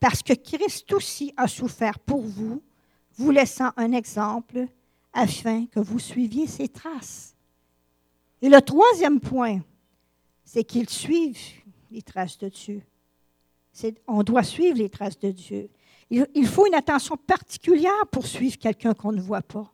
Parce 0.00 0.22
que 0.22 0.32
Christ 0.32 0.92
aussi 0.92 1.32
a 1.36 1.46
souffert 1.46 1.98
pour 1.98 2.22
vous, 2.22 2.62
vous 3.16 3.30
laissant 3.30 3.70
un 3.76 3.92
exemple 3.92 4.66
afin 5.12 5.66
que 5.66 5.80
vous 5.80 5.98
suiviez 5.98 6.46
ses 6.46 6.68
traces. 6.68 7.31
Et 8.42 8.48
le 8.48 8.60
troisième 8.60 9.20
point, 9.20 9.60
c'est 10.44 10.64
qu'ils 10.64 10.90
suivent 10.90 11.62
les 11.92 12.02
traces 12.02 12.36
de 12.38 12.48
Dieu. 12.48 12.82
On 14.08 14.24
doit 14.24 14.42
suivre 14.42 14.76
les 14.76 14.90
traces 14.90 15.18
de 15.18 15.30
Dieu. 15.30 15.70
Il, 16.10 16.46
faut 16.46 16.66
une 16.66 16.74
attention 16.74 17.16
particulière 17.16 18.06
pour 18.10 18.26
suivre 18.26 18.58
quelqu'un 18.58 18.92
qu'on 18.92 19.12
ne 19.12 19.20
voit 19.20 19.40
pas. 19.40 19.72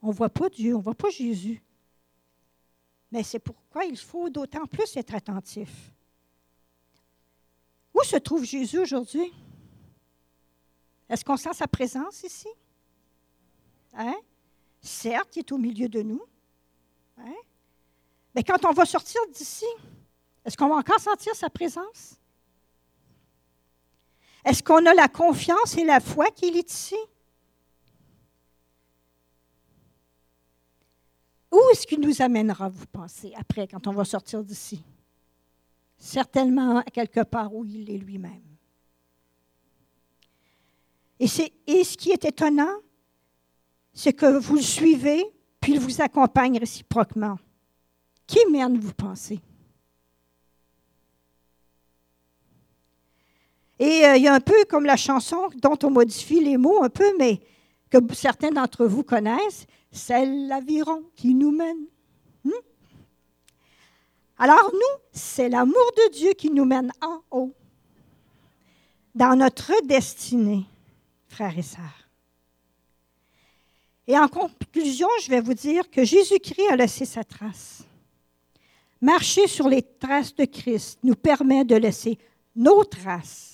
On 0.00 0.08
ne 0.08 0.12
voit 0.12 0.30
pas 0.30 0.48
Dieu, 0.48 0.74
on 0.74 0.78
ne 0.78 0.82
voit 0.82 0.94
pas 0.94 1.10
Jésus. 1.10 1.60
Mais 3.12 3.22
c'est 3.22 3.40
pourquoi 3.40 3.84
il 3.84 3.98
faut 3.98 4.30
d'autant 4.30 4.64
plus 4.64 4.96
être 4.96 5.14
attentif. 5.14 5.92
Où 7.92 8.02
se 8.02 8.16
trouve 8.16 8.44
Jésus 8.44 8.78
aujourd'hui? 8.78 9.30
Est-ce 11.08 11.24
qu'on 11.24 11.36
sent 11.36 11.52
sa 11.52 11.66
présence 11.66 12.22
ici? 12.22 12.48
Hein? 13.92 14.16
Certes, 14.80 15.36
il 15.36 15.40
est 15.40 15.52
au 15.52 15.58
milieu 15.58 15.88
de 15.88 16.00
nous. 16.00 16.22
Hein? 17.20 17.34
Mais 18.34 18.42
quand 18.42 18.64
on 18.64 18.72
va 18.72 18.84
sortir 18.84 19.20
d'ici, 19.32 19.66
est-ce 20.44 20.56
qu'on 20.56 20.68
va 20.68 20.76
encore 20.76 21.00
sentir 21.00 21.34
sa 21.34 21.50
présence? 21.50 22.16
Est-ce 24.44 24.62
qu'on 24.62 24.84
a 24.86 24.94
la 24.94 25.08
confiance 25.08 25.76
et 25.76 25.84
la 25.84 26.00
foi 26.00 26.30
qu'il 26.30 26.56
est 26.56 26.72
ici? 26.72 26.96
Où 31.52 31.60
est-ce 31.72 31.86
qu'il 31.86 32.00
nous 32.00 32.22
amènera, 32.22 32.68
vous 32.68 32.86
pensez, 32.86 33.34
après, 33.36 33.66
quand 33.66 33.86
on 33.86 33.92
va 33.92 34.04
sortir 34.04 34.42
d'ici? 34.42 34.82
Certainement 35.98 36.82
quelque 36.92 37.24
part 37.24 37.54
où 37.54 37.64
il 37.64 37.90
est 37.90 37.98
lui-même. 37.98 38.42
Et, 41.18 41.26
et 41.66 41.84
ce 41.84 41.96
qui 41.96 42.12
est 42.12 42.24
étonnant, 42.24 42.78
c'est 43.92 44.14
que 44.14 44.38
vous 44.38 44.56
le 44.56 44.62
suivez, 44.62 45.24
puis 45.70 45.78
il 45.78 45.80
vous 45.80 46.02
accompagne 46.02 46.58
réciproquement. 46.58 47.38
Qui 48.26 48.38
mène, 48.50 48.78
vous 48.78 48.92
pensez? 48.92 49.40
Et 53.78 54.04
euh, 54.04 54.16
il 54.16 54.22
y 54.24 54.28
a 54.28 54.34
un 54.34 54.40
peu 54.40 54.64
comme 54.68 54.84
la 54.84 54.96
chanson 54.96 55.48
dont 55.62 55.78
on 55.84 55.90
modifie 55.90 56.40
les 56.40 56.56
mots 56.56 56.82
un 56.82 56.88
peu, 56.88 57.16
mais 57.18 57.40
que 57.88 57.98
certains 58.14 58.50
d'entre 58.50 58.84
vous 58.84 59.04
connaissent, 59.04 59.66
c'est 59.92 60.26
l'aviron 60.26 61.04
qui 61.14 61.34
nous 61.34 61.52
mène. 61.52 61.86
Hmm? 62.44 62.50
Alors 64.38 64.70
nous, 64.72 65.02
c'est 65.12 65.48
l'amour 65.48 65.92
de 65.96 66.12
Dieu 66.12 66.32
qui 66.32 66.50
nous 66.50 66.64
mène 66.64 66.92
en 67.00 67.20
haut, 67.30 67.54
dans 69.14 69.36
notre 69.36 69.72
destinée, 69.86 70.66
frères 71.28 71.56
et 71.56 71.62
sœurs. 71.62 71.99
Et 74.10 74.18
en 74.18 74.26
conclusion, 74.26 75.06
je 75.22 75.30
vais 75.30 75.40
vous 75.40 75.54
dire 75.54 75.88
que 75.88 76.04
Jésus-Christ 76.04 76.68
a 76.70 76.76
laissé 76.76 77.04
sa 77.04 77.22
trace. 77.22 77.84
Marcher 79.00 79.46
sur 79.46 79.68
les 79.68 79.82
traces 79.82 80.34
de 80.34 80.44
Christ 80.46 80.98
nous 81.04 81.14
permet 81.14 81.64
de 81.64 81.76
laisser 81.76 82.18
nos 82.56 82.84
traces 82.84 83.50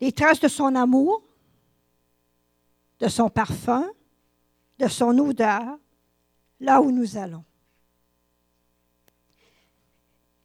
les 0.00 0.12
traces 0.12 0.40
de 0.40 0.48
son 0.48 0.74
amour, 0.74 1.22
de 3.00 3.08
son 3.08 3.28
parfum, 3.28 3.88
de 4.78 4.88
son 4.88 5.16
odeur, 5.18 5.78
là 6.60 6.80
où 6.80 6.90
nous 6.90 7.16
allons. 7.16 7.44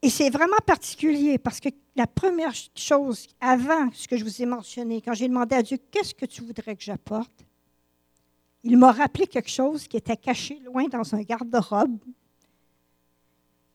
Et 0.03 0.09
c'est 0.09 0.29
vraiment 0.29 0.57
particulier 0.65 1.37
parce 1.37 1.61
que 1.61 1.69
la 1.95 2.07
première 2.07 2.51
chose, 2.75 3.25
avant 3.39 3.89
ce 3.93 4.05
que 4.05 4.17
je 4.17 4.25
vous 4.25 4.41
ai 4.41 4.45
mentionné, 4.45 5.01
quand 5.01 5.13
j'ai 5.13 5.29
demandé 5.29 5.55
à 5.55 5.63
Dieu, 5.63 5.77
qu'est-ce 5.89 6.13
que 6.13 6.25
tu 6.25 6.41
voudrais 6.41 6.75
que 6.75 6.83
j'apporte? 6.83 7.45
Il 8.65 8.77
m'a 8.77 8.91
rappelé 8.91 9.27
quelque 9.27 9.49
chose 9.49 9.87
qui 9.87 9.95
était 9.95 10.17
caché 10.17 10.59
loin 10.59 10.89
dans 10.89 11.15
un 11.15 11.21
garde-robe 11.21 11.99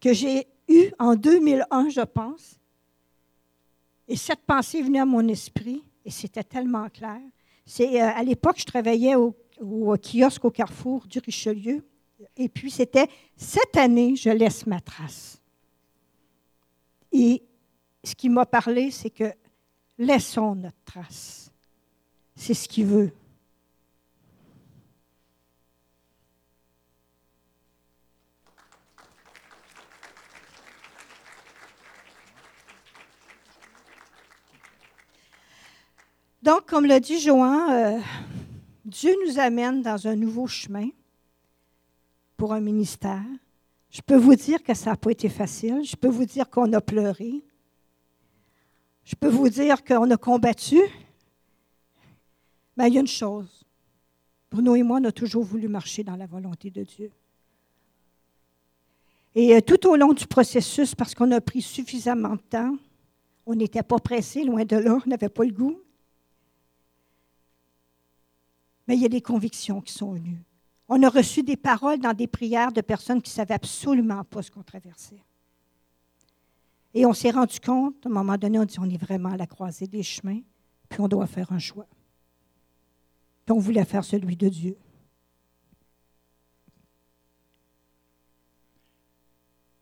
que 0.02 0.12
j'ai 0.12 0.47
eu 0.68 0.90
en 0.99 1.14
2001, 1.14 1.88
je 1.88 2.02
pense, 2.02 2.58
et 4.06 4.16
cette 4.16 4.44
pensée 4.44 4.82
venue 4.82 5.00
à 5.00 5.06
mon 5.06 5.26
esprit, 5.28 5.82
et 6.04 6.11
c'était 6.11 6.44
tellement 6.44 6.90
clair. 6.90 7.23
C'est 7.64 8.02
euh, 8.02 8.11
à 8.14 8.23
l'époque, 8.23 8.56
je 8.58 8.66
travaillais 8.66 9.14
au, 9.14 9.35
kiosque 9.97 10.44
au 10.44 10.50
Carrefour 10.50 11.06
du 11.06 11.20
Richelieu, 11.20 11.82
et 12.37 12.50
puis 12.50 12.70
c'était 12.70 13.08
cette 13.35 13.78
année, 13.78 14.14
je 14.14 14.28
laisse 14.28 14.66
ma 14.66 14.80
trace. 14.80 15.40
Et 17.12 17.43
ce 18.05 18.15
qui 18.15 18.29
m'a 18.29 18.47
parlé, 18.47 18.91
c'est 18.91 19.11
que 19.11 19.33
laissons 19.99 20.55
notre 20.55 20.77
trace. 20.85 21.50
C'est 22.37 22.55
ce 22.55 22.69
qu'il 22.69 22.87
veut. 22.87 23.12
Donc, 36.43 36.65
comme 36.65 36.87
l'a 36.87 36.99
dit 36.99 37.21
Johan, 37.21 37.71
euh, 37.73 37.99
Dieu 38.85 39.15
nous 39.27 39.38
amène 39.38 39.83
dans 39.83 40.07
un 40.07 40.17
nouveau 40.17 40.47
chemin 40.47 40.88
pour 42.38 42.55
un 42.55 42.61
ministère. 42.61 43.21
Je 43.90 44.00
peux 44.02 44.16
vous 44.16 44.35
dire 44.35 44.62
que 44.62 44.75
ça 44.75 44.90
n'a 44.90 44.97
pas 44.97 45.11
été 45.11 45.28
facile. 45.28 45.83
Je 45.85 45.97
peux 45.97 46.09
vous 46.09 46.25
dire 46.25 46.49
qu'on 46.50 46.73
a 46.73 46.80
pleuré. 46.80 47.42
Je 49.04 49.14
peux 49.14 49.28
vous 49.28 49.49
dire 49.49 49.83
qu'on 49.85 50.11
a 50.11 50.16
combattu. 50.16 50.78
Mais 52.76 52.88
il 52.88 52.95
y 52.95 52.97
a 52.99 53.00
une 53.00 53.07
chose. 53.07 53.64
Bruno 54.50 54.75
et 54.75 54.83
moi, 54.83 54.99
on 55.00 55.04
a 55.04 55.12
toujours 55.12 55.42
voulu 55.42 55.68
marcher 55.68 56.04
dans 56.04 56.16
la 56.16 56.26
volonté 56.26 56.71
de 56.71 56.83
Dieu. 56.83 57.11
Et 59.35 59.54
euh, 59.54 59.61
tout 59.61 59.87
au 59.88 59.97
long 59.97 60.12
du 60.12 60.26
processus, 60.26 60.95
parce 60.95 61.14
qu'on 61.14 61.30
a 61.33 61.40
pris 61.40 61.62
suffisamment 61.62 62.37
de 62.37 62.42
temps, 62.50 62.76
on 63.47 63.54
n'était 63.54 63.83
pas 63.83 63.99
pressé, 63.99 64.45
loin 64.45 64.64
de 64.64 64.76
là, 64.76 64.99
on 65.04 65.09
n'avait 65.09 65.28
pas 65.28 65.45
le 65.45 65.52
goût. 65.52 65.78
Mais 68.87 68.97
il 68.97 69.02
y 69.02 69.07
a 69.07 69.11
des 69.11 69.21
convictions 69.21 69.80
qui 69.80 69.92
sont 69.92 70.12
venues. 70.12 70.42
On 70.88 71.02
a 71.02 71.11
reçu 71.11 71.42
des 71.42 71.57
paroles 71.57 71.99
dans 71.99 72.14
des 72.14 72.26
prières 72.26 72.73
de 72.73 72.80
personnes 72.80 73.21
qui 73.21 73.30
ne 73.30 73.35
savaient 73.35 73.54
absolument 73.54 74.25
pas 74.25 74.42
ce 74.42 74.50
qu'on 74.50 74.62
traversait. 74.62 75.23
Et 76.95 77.04
on 77.04 77.12
s'est 77.12 77.30
rendu 77.30 77.61
compte, 77.61 78.07
à 78.07 78.09
un 78.09 78.12
moment 78.12 78.38
donné, 78.38 78.59
on 78.59 78.64
dit 78.64 78.78
on 78.80 78.88
est 78.88 79.00
vraiment 79.00 79.30
à 79.30 79.37
la 79.37 79.47
croisée 79.47 79.87
des 79.87 80.02
chemins, 80.02 80.40
puis 80.88 81.00
on 81.00 81.09
doit 81.09 81.26
faire 81.26 81.52
un 81.52 81.59
choix. 81.59 81.87
Puis 83.45 83.52
on 83.52 83.59
voulait 83.59 83.85
faire 83.85 84.04
celui 84.04 84.37
de 84.37 84.49
Dieu. 84.49 84.76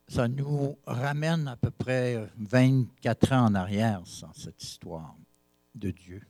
Ça 0.09 0.29
nous 0.29 0.77
ramène 0.87 1.47
à 1.49 1.57
peu 1.57 1.71
près 1.71 2.29
24 2.39 3.33
ans 3.33 3.47
en 3.47 3.55
arrière, 3.55 4.03
cette 4.35 4.63
histoire 4.63 5.17
de 5.75 5.91
Dieu. 5.91 6.23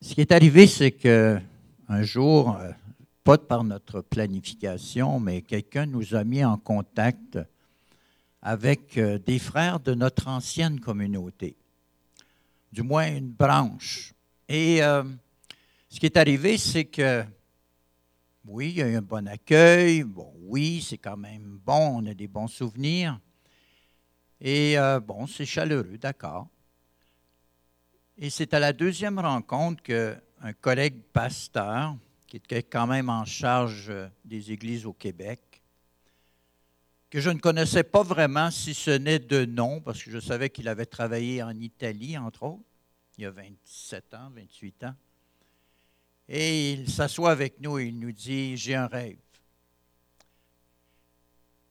Ce 0.00 0.14
qui 0.14 0.20
est 0.20 0.32
arrivé, 0.32 0.66
c'est 0.66 0.92
que 0.92 1.40
un 1.88 2.02
jour, 2.02 2.56
euh, 2.56 2.72
pas 3.24 3.38
par 3.38 3.64
notre 3.64 4.00
planification, 4.00 5.20
mais 5.20 5.42
quelqu'un 5.42 5.86
nous 5.86 6.14
a 6.14 6.24
mis 6.24 6.44
en 6.44 6.58
contact 6.58 7.38
avec 8.42 8.98
euh, 8.98 9.18
des 9.18 9.38
frères 9.38 9.80
de 9.80 9.94
notre 9.94 10.28
ancienne 10.28 10.80
communauté, 10.80 11.56
du 12.72 12.82
moins 12.82 13.08
une 13.08 13.30
branche. 13.30 14.14
Et 14.48 14.82
euh, 14.82 15.04
ce 15.88 16.00
qui 16.00 16.06
est 16.06 16.16
arrivé, 16.16 16.58
c'est 16.58 16.84
que 16.84 17.24
oui, 18.44 18.70
il 18.70 18.76
y 18.76 18.82
a 18.82 18.88
eu 18.88 18.96
un 18.96 19.02
bon 19.02 19.26
accueil, 19.26 20.04
bon, 20.04 20.32
oui, 20.42 20.84
c'est 20.86 20.98
quand 20.98 21.16
même 21.16 21.58
bon, 21.64 22.02
on 22.02 22.06
a 22.06 22.14
des 22.14 22.28
bons 22.28 22.48
souvenirs. 22.48 23.18
Et 24.40 24.76
bon, 25.02 25.26
c'est 25.26 25.46
chaleureux, 25.46 25.96
d'accord. 25.98 26.46
Et 28.18 28.28
c'est 28.28 28.52
à 28.52 28.60
la 28.60 28.74
deuxième 28.74 29.18
rencontre 29.18 29.82
qu'un 30.40 30.52
collègue 30.52 31.00
pasteur, 31.12 31.96
qui 32.26 32.36
était 32.36 32.62
quand 32.62 32.86
même 32.86 33.08
en 33.08 33.24
charge 33.24 33.86
euh, 33.88 34.08
des 34.24 34.52
églises 34.52 34.86
au 34.86 34.92
Québec, 34.92 35.40
que 37.10 37.20
je 37.20 37.30
ne 37.30 37.38
connaissais 37.38 37.84
pas 37.84 38.02
vraiment, 38.02 38.50
si 38.50 38.74
ce 38.74 38.90
n'est 38.90 39.18
de 39.18 39.44
nom, 39.44 39.80
parce 39.80 40.02
que 40.02 40.10
je 40.10 40.18
savais 40.18 40.50
qu'il 40.50 40.68
avait 40.68 40.86
travaillé 40.86 41.42
en 41.42 41.56
Italie, 41.58 42.18
entre 42.18 42.42
autres, 42.42 42.64
il 43.16 43.22
y 43.22 43.26
a 43.26 43.30
27 43.30 44.14
ans, 44.14 44.30
28 44.34 44.84
ans. 44.84 44.94
Et 46.28 46.72
il 46.72 46.90
s'assoit 46.90 47.30
avec 47.30 47.60
nous 47.60 47.78
et 47.78 47.86
il 47.86 47.98
nous 47.98 48.12
dit, 48.12 48.56
j'ai 48.56 48.74
un 48.74 48.88
rêve. 48.88 49.18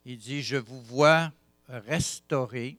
Il 0.06 0.18
dit, 0.18 0.42
je 0.42 0.56
vous 0.56 0.82
vois 0.82 1.32
restaurer 1.68 2.78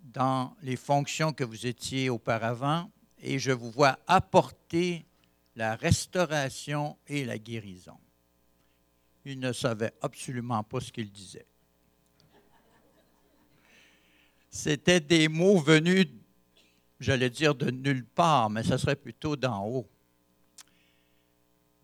dans 0.00 0.56
les 0.62 0.76
fonctions 0.76 1.32
que 1.32 1.44
vous 1.44 1.66
étiez 1.66 2.10
auparavant 2.10 2.90
et 3.22 3.38
je 3.38 3.52
vous 3.52 3.70
vois 3.70 3.98
apporter 4.06 5.04
la 5.56 5.76
restauration 5.76 6.96
et 7.06 7.24
la 7.24 7.38
guérison. 7.38 7.98
Il 9.24 9.38
ne 9.38 9.52
savait 9.52 9.92
absolument 10.00 10.62
pas 10.62 10.80
ce 10.80 10.90
qu'il 10.90 11.10
disait. 11.10 11.46
C'était 14.48 15.00
des 15.00 15.28
mots 15.28 15.58
venus, 15.58 16.08
j'allais 16.98 17.30
dire, 17.30 17.54
de 17.54 17.70
nulle 17.70 18.04
part, 18.04 18.50
mais 18.50 18.62
ce 18.62 18.76
serait 18.76 18.96
plutôt 18.96 19.36
d'en 19.36 19.66
haut. 19.66 19.86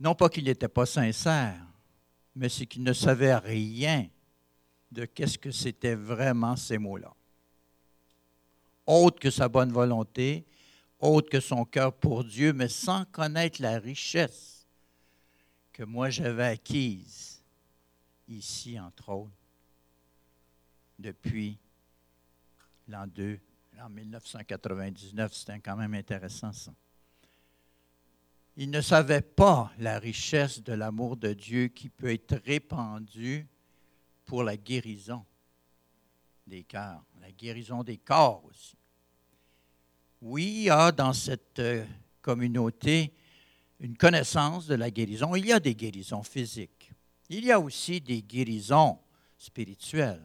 Non 0.00 0.14
pas 0.14 0.28
qu'il 0.28 0.45
n'était 0.45 0.69
pas 0.69 0.87
sincère, 0.87 1.64
mais 2.35 2.49
c'est 2.49 2.66
qu'il 2.66 2.83
ne 2.83 2.93
savait 2.93 3.37
rien 3.37 4.09
de 4.90 5.05
qu'est-ce 5.05 5.38
que 5.38 5.50
c'était 5.50 5.95
vraiment 5.95 6.57
ces 6.57 6.78
mots-là 6.78 7.14
autre 8.87 9.19
que 9.19 9.31
sa 9.31 9.49
bonne 9.49 9.73
volonté, 9.73 10.47
autre 10.98 11.28
que 11.28 11.40
son 11.40 11.64
cœur 11.64 11.92
pour 11.92 12.24
Dieu, 12.24 12.52
mais 12.52 12.68
sans 12.68 13.04
connaître 13.06 13.60
la 13.62 13.78
richesse 13.78 14.66
que 15.72 15.82
moi 15.84 16.08
j'avais 16.08 16.44
acquise 16.44 17.42
ici, 18.28 18.80
entre 18.80 19.10
autres, 19.10 19.30
depuis 20.98 21.58
l'an 22.88 23.06
2, 23.06 23.38
en 23.80 23.90
1999. 23.90 25.35
C'était 25.35 25.61
quand 25.61 25.76
même 25.76 25.94
intéressant 25.94 26.52
ça. 26.52 26.72
Il 28.56 28.70
ne 28.70 28.80
savait 28.80 29.20
pas 29.20 29.70
la 29.78 29.98
richesse 29.98 30.62
de 30.62 30.72
l'amour 30.72 31.18
de 31.18 31.35
Dieu 31.35 31.68
qui 31.68 31.90
peut 31.90 32.11
être 32.11 32.40
répandu 32.46 33.46
pour 34.24 34.42
la 34.42 34.56
guérison 34.56 35.26
des 36.46 36.64
cœurs, 36.64 37.04
la 37.20 37.30
guérison 37.32 37.82
des 37.85 37.98
corps 37.98 38.42
aussi. 38.46 38.78
Oui, 40.28 40.44
il 40.44 40.62
y 40.64 40.70
a 40.70 40.90
dans 40.90 41.12
cette 41.12 41.60
euh, 41.60 41.84
communauté 42.20 43.12
une 43.78 43.96
connaissance 43.96 44.66
de 44.66 44.74
la 44.74 44.90
guérison. 44.90 45.36
Il 45.36 45.46
y 45.46 45.52
a 45.52 45.60
des 45.60 45.76
guérisons 45.76 46.24
physiques. 46.24 46.90
Il 47.28 47.44
y 47.44 47.52
a 47.52 47.60
aussi 47.60 48.00
des 48.00 48.22
guérisons 48.22 48.98
spirituelles. 49.38 50.24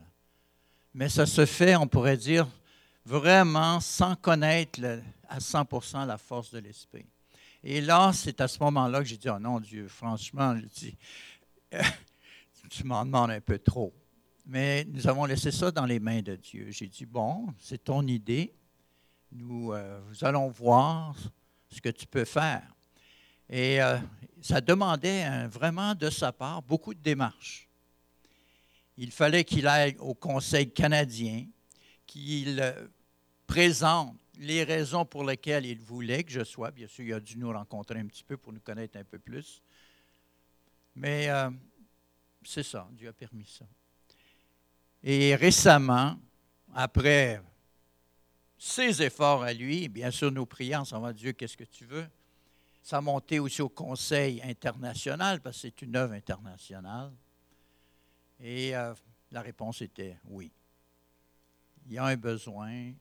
Mais 0.96 1.08
ça 1.08 1.28
se 1.28 1.46
fait, 1.46 1.76
on 1.76 1.88
pourrait 1.88 2.18
dire, 2.18 2.48
vraiment 3.06 3.80
sans 3.80 4.16
connaître 4.16 4.80
à 5.30 5.40
100 5.40 5.68
la 6.08 6.18
force 6.18 6.50
de 6.50 6.58
l'esprit. 6.58 7.06
Et 7.64 7.80
là, 7.80 8.12
c'est 8.12 8.42
à 8.42 8.48
ce 8.48 8.58
moment-là 8.64 9.02
que 9.02 9.06
j'ai 9.06 9.18
dit, 9.18 9.30
oh 9.30 9.38
non, 9.38 9.60
Dieu, 9.60 9.88
franchement, 9.88 10.58
je 10.58 10.66
dis, 10.66 10.98
tu 12.72 12.86
m'en 12.86 13.06
demandes 13.06 13.30
un 13.30 13.42
peu 13.42 13.60
trop. 13.60 13.94
Mais 14.48 14.84
nous 14.86 15.08
avons 15.08 15.26
laissé 15.26 15.52
ça 15.52 15.70
dans 15.70 15.86
les 15.86 16.00
mains 16.00 16.24
de 16.24 16.38
Dieu. 16.38 16.70
J'ai 16.72 16.88
dit, 16.88 17.06
bon, 17.06 17.54
c'est 17.60 17.84
ton 17.84 18.08
idée. 18.08 18.52
Nous, 19.32 19.72
euh, 19.72 20.02
allons 20.22 20.50
voir 20.50 21.16
ce 21.70 21.80
que 21.80 21.90
tu 21.90 22.06
peux 22.06 22.26
faire. 22.26 22.68
Et 23.50 23.82
euh, 23.82 23.98
ça 24.42 24.60
demandait 24.60 25.48
vraiment 25.48 25.96
de 25.96 26.10
sa 26.10 26.34
part 26.34 26.62
beaucoup 26.62 26.94
de 26.94 27.00
démarches. 27.00 27.70
Il 28.98 29.12
fallait 29.12 29.46
qu'il 29.46 29.68
aille 29.68 29.96
au 30.00 30.14
Conseil 30.14 30.70
canadien, 30.70 31.46
qu'il 32.06 32.60
euh, 32.60 32.88
présente 33.48 34.18
les 34.38 34.64
raisons 34.64 35.06
pour 35.06 35.24
lesquelles 35.24 35.66
il 35.66 35.80
voulait 35.80 36.24
que 36.24 36.32
je 36.32 36.44
sois. 36.44 36.72
Bien 36.72 36.88
sûr, 36.88 37.06
il 37.06 37.14
a 37.14 37.20
dû 37.20 37.38
nous 37.38 37.52
rencontrer 37.52 38.00
un 38.00 38.08
petit 38.08 38.24
peu 38.24 38.36
pour 38.36 38.52
nous 38.52 38.60
connaître 38.60 38.98
un 38.98 39.04
peu 39.04 39.20
plus. 39.20 39.62
Mais 40.96 41.30
c'est 42.44 42.64
ça, 42.64 42.88
Dieu 42.92 43.08
a 43.08 43.14
permis 43.14 43.46
ça. 43.46 43.66
Et 45.04 45.36
récemment, 45.36 46.18
après 46.74 47.42
ses 48.64 49.02
efforts 49.02 49.42
à 49.42 49.54
lui, 49.54 49.90
bien 49.90 50.12
sûr, 50.12 50.32
nos 50.32 50.46
prières, 50.46 50.86
ça 50.86 51.00
va 51.00 51.14
Dieu, 51.14 51.32
qu'est-ce 51.32 51.58
que 51.58 51.64
tu 51.64 51.84
veux? 51.84 52.08
Ça 52.84 53.02
monté 53.02 53.40
aussi 53.40 53.60
au 53.64 53.70
Conseil 53.70 54.40
international, 54.44 55.42
parce 55.42 55.56
que 55.56 55.62
c'est 55.62 55.82
une 55.82 55.96
œuvre 55.96 56.14
internationale. 56.14 57.12
Et 58.40 58.76
euh, 58.76 58.94
la 59.32 59.42
réponse 59.42 59.82
était 59.82 60.16
oui. 60.26 60.52
Il 61.88 61.94
y 61.94 61.98
a 61.98 62.06
un 62.06 62.16
besoin. 62.16 62.94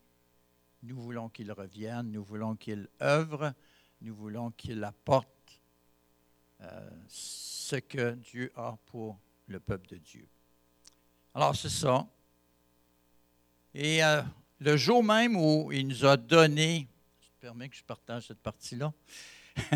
Nous 0.82 0.98
voulons 0.98 1.28
qu'il 1.28 1.52
revienne, 1.52 2.10
nous 2.10 2.24
voulons 2.24 2.56
qu'il 2.56 2.88
œuvre, 3.02 3.52
nous 4.00 4.14
voulons 4.14 4.52
qu'il 4.52 4.82
apporte 4.82 5.60
euh, 6.62 6.90
ce 7.06 7.76
que 7.76 8.12
Dieu 8.12 8.50
a 8.56 8.78
pour 8.86 9.18
le 9.46 9.60
peuple 9.60 9.88
de 9.88 9.96
Dieu. 9.98 10.26
Alors, 11.34 11.54
c'est 11.54 11.68
ça. 11.68 12.08
Et 13.74 14.02
euh, 14.02 14.22
le 14.60 14.76
jour 14.76 15.02
même 15.02 15.36
où 15.36 15.72
il 15.72 15.88
nous 15.88 16.04
a 16.04 16.16
donné, 16.16 16.86
je 17.20 17.28
te 17.28 17.40
permets 17.40 17.68
que 17.68 17.76
je 17.76 17.84
partage 17.84 18.26
cette 18.28 18.40
partie-là, 18.40 18.92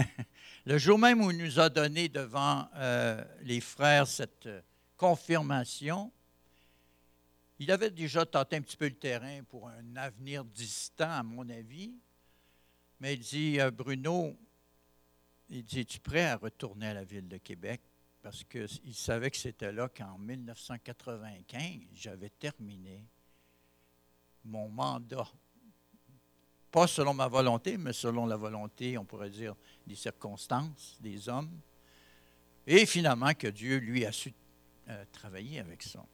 le 0.66 0.78
jour 0.78 0.98
même 0.98 1.22
où 1.22 1.30
il 1.30 1.38
nous 1.38 1.58
a 1.58 1.68
donné 1.68 2.08
devant 2.08 2.68
euh, 2.76 3.24
les 3.42 3.60
frères 3.60 4.06
cette 4.06 4.48
confirmation, 4.96 6.12
il 7.58 7.70
avait 7.70 7.90
déjà 7.90 8.26
tenté 8.26 8.56
un 8.56 8.60
petit 8.60 8.76
peu 8.76 8.86
le 8.86 8.94
terrain 8.94 9.42
pour 9.48 9.68
un 9.68 9.96
avenir 9.96 10.44
distant, 10.44 11.10
à 11.10 11.22
mon 11.22 11.48
avis. 11.48 11.94
Mais 13.00 13.14
il 13.14 13.20
dit, 13.20 13.60
euh, 13.60 13.70
Bruno, 13.70 14.36
il 15.48 15.64
dit, 15.64 15.80
es-tu 15.80 16.00
prêt 16.00 16.26
à 16.26 16.36
retourner 16.36 16.88
à 16.88 16.94
la 16.94 17.04
ville 17.04 17.28
de 17.28 17.38
Québec? 17.38 17.80
parce 18.24 18.42
qu'il 18.42 18.94
savait 18.94 19.30
que 19.30 19.36
c'était 19.36 19.70
là 19.70 19.86
qu'en 19.90 20.16
1995, 20.16 21.60
j'avais 21.92 22.30
terminé 22.30 23.04
mon 24.44 24.68
mandat. 24.68 25.28
Pas 26.70 26.86
selon 26.86 27.14
ma 27.14 27.28
volonté, 27.28 27.76
mais 27.76 27.92
selon 27.92 28.26
la 28.26 28.36
volonté, 28.36 28.98
on 28.98 29.04
pourrait 29.04 29.30
dire, 29.30 29.54
des 29.86 29.94
circonstances, 29.94 30.96
des 31.00 31.28
hommes. 31.28 31.50
Et 32.66 32.86
finalement, 32.86 33.32
que 33.34 33.46
Dieu, 33.46 33.78
lui, 33.78 34.04
a 34.04 34.12
su 34.12 34.32
euh, 34.88 35.04
travailler 35.12 35.60
avec 35.60 35.82
ça. 35.82 36.04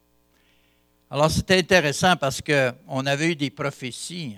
Alors, 1.10 1.30
c'était 1.30 1.58
intéressant 1.58 2.16
parce 2.16 2.40
qu'on 2.40 3.06
avait 3.06 3.32
eu 3.32 3.36
des 3.36 3.50
prophéties. 3.50 4.36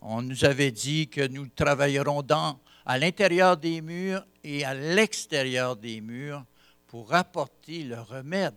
On 0.00 0.22
nous 0.22 0.44
avait 0.44 0.72
dit 0.72 1.08
que 1.08 1.26
nous 1.26 1.46
travaillerons 1.48 2.22
dans, 2.22 2.58
à 2.86 2.98
l'intérieur 2.98 3.56
des 3.56 3.80
murs 3.82 4.24
et 4.42 4.64
à 4.64 4.74
l'extérieur 4.74 5.76
des 5.76 6.00
murs 6.00 6.44
pour 6.86 7.14
apporter 7.14 7.84
le 7.84 8.00
remède. 8.00 8.54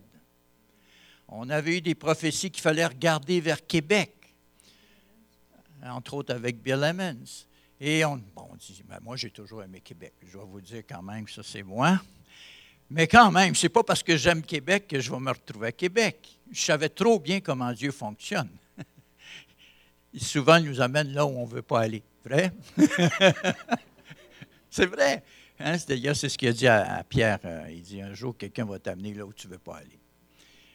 On 1.28 1.48
avait 1.50 1.78
eu 1.78 1.80
des 1.80 1.94
prophéties 1.94 2.50
qu'il 2.50 2.62
fallait 2.62 2.86
regarder 2.86 3.40
vers 3.40 3.64
Québec, 3.66 4.23
entre 5.84 6.14
autres 6.14 6.34
avec 6.34 6.62
Bill 6.62 6.82
Emmons. 6.84 7.46
Et 7.80 8.04
on, 8.04 8.16
bon, 8.16 8.48
on 8.50 8.56
dit, 8.56 8.82
ben, 8.88 8.98
moi 9.02 9.16
j'ai 9.16 9.30
toujours 9.30 9.62
aimé 9.62 9.80
Québec. 9.80 10.14
Je 10.26 10.38
vais 10.38 10.44
vous 10.44 10.60
dire 10.60 10.82
quand 10.88 11.02
même 11.02 11.24
que 11.24 11.30
ça 11.30 11.42
c'est 11.42 11.62
moi. 11.62 12.00
Mais 12.90 13.06
quand 13.06 13.30
même, 13.30 13.54
ce 13.54 13.66
n'est 13.66 13.70
pas 13.70 13.82
parce 13.82 14.02
que 14.02 14.16
j'aime 14.16 14.42
Québec 14.42 14.86
que 14.88 15.00
je 15.00 15.10
vais 15.10 15.18
me 15.18 15.30
retrouver 15.30 15.68
à 15.68 15.72
Québec. 15.72 16.38
Je 16.50 16.60
savais 16.60 16.88
trop 16.88 17.18
bien 17.18 17.40
comment 17.40 17.72
Dieu 17.72 17.90
fonctionne. 17.90 18.50
souvent, 20.16 20.56
il 20.56 20.66
nous 20.66 20.80
amène 20.80 21.12
là 21.12 21.24
où 21.26 21.30
on 21.30 21.46
ne 21.46 21.50
veut 21.50 21.62
pas 21.62 21.80
aller. 21.80 22.02
Vrai? 22.24 22.52
c'est 24.70 24.86
vrai. 24.86 25.22
Hein? 25.58 25.76
D'ailleurs, 25.88 26.16
c'est 26.16 26.28
ce 26.28 26.38
qu'il 26.38 26.48
a 26.48 26.52
dit 26.52 26.66
à, 26.66 27.02
Pierre. 27.08 27.38
Euh, 27.44 27.66
il 27.70 27.82
dit, 27.82 28.00
un 28.00 28.14
jour, 28.14 28.36
quelqu'un 28.36 28.64
va 28.64 28.78
t'amener 28.78 29.14
là 29.14 29.24
où 29.24 29.32
tu 29.32 29.46
ne 29.46 29.52
veux 29.52 29.58
pas 29.58 29.76
aller. 29.76 29.98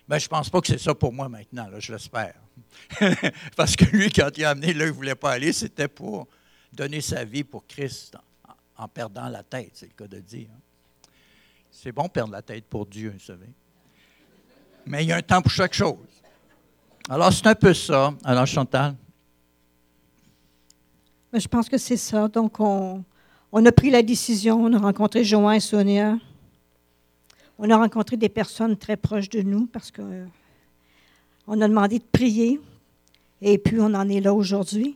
Ben, 0.09 0.17
je 0.17 0.25
ne 0.25 0.29
pense 0.29 0.49
pas 0.49 0.59
que 0.59 0.65
c'est 0.65 0.79
ça 0.79 0.95
pour 0.95 1.13
moi 1.13 1.29
maintenant, 1.29 1.67
je 1.77 1.93
l'espère. 1.93 2.33
Parce 3.55 3.75
que 3.75 3.85
lui, 3.85 4.09
quand 4.09 4.35
il 4.35 4.43
a 4.43 4.49
amené 4.49 4.73
là 4.73 4.85
il 4.85 4.87
ne 4.87 4.91
voulait 4.91 5.13
pas 5.13 5.33
aller, 5.33 5.53
c'était 5.53 5.87
pour 5.87 6.27
donner 6.73 6.99
sa 6.99 7.23
vie 7.23 7.43
pour 7.43 7.67
Christ 7.67 8.17
en, 8.75 8.87
perdant 8.87 9.29
la 9.29 9.43
tête, 9.43 9.69
c'est 9.73 9.85
le 9.85 9.93
cas 9.93 10.07
de 10.07 10.19
dire. 10.19 10.49
C'est 11.69 11.91
bon 11.91 12.09
perdre 12.09 12.31
la 12.31 12.41
tête 12.41 12.65
pour 12.65 12.87
Dieu, 12.87 13.11
vous 13.13 13.23
savez. 13.23 13.49
Mais 14.83 15.03
il 15.03 15.09
y 15.09 15.11
a 15.11 15.17
un 15.17 15.21
temps 15.21 15.43
pour 15.43 15.51
chaque 15.51 15.75
chose. 15.75 15.99
Alors, 17.07 17.31
c'est 17.31 17.45
un 17.45 17.53
peu 17.53 17.75
ça. 17.75 18.11
Alors, 18.23 18.47
Chantal? 18.47 18.95
je 21.31 21.47
pense 21.47 21.69
que 21.69 21.77
c'est 21.77 21.97
ça. 21.97 22.27
Donc, 22.27 22.59
on, 22.59 23.03
on, 23.51 23.63
a 23.63 23.71
pris 23.71 23.91
la 23.91 24.01
décision, 24.01 24.59
on 24.59 24.73
a 24.73 24.79
rencontré 24.79 25.23
Joanne 25.23 25.57
et 25.57 25.59
Sonia. 25.59 26.17
On 27.61 27.69
a 27.69 27.75
rencontré 27.75 28.15
des 28.15 28.29
personnes 28.29 28.77
très 28.77 28.95
proches 28.95 29.27
de 29.27 29.41
nous 29.41 29.65
parce 29.67 29.91
qu'on 29.91 30.27
on 31.45 31.59
a 31.59 31.67
demandé 31.67 31.99
de 31.99 32.05
prier. 32.09 32.57
Et 33.41 33.57
puis, 33.57 33.77
on 33.81 33.93
en 33.93 34.07
est 34.07 34.21
là 34.21 34.33
aujourd'hui. 34.33 34.95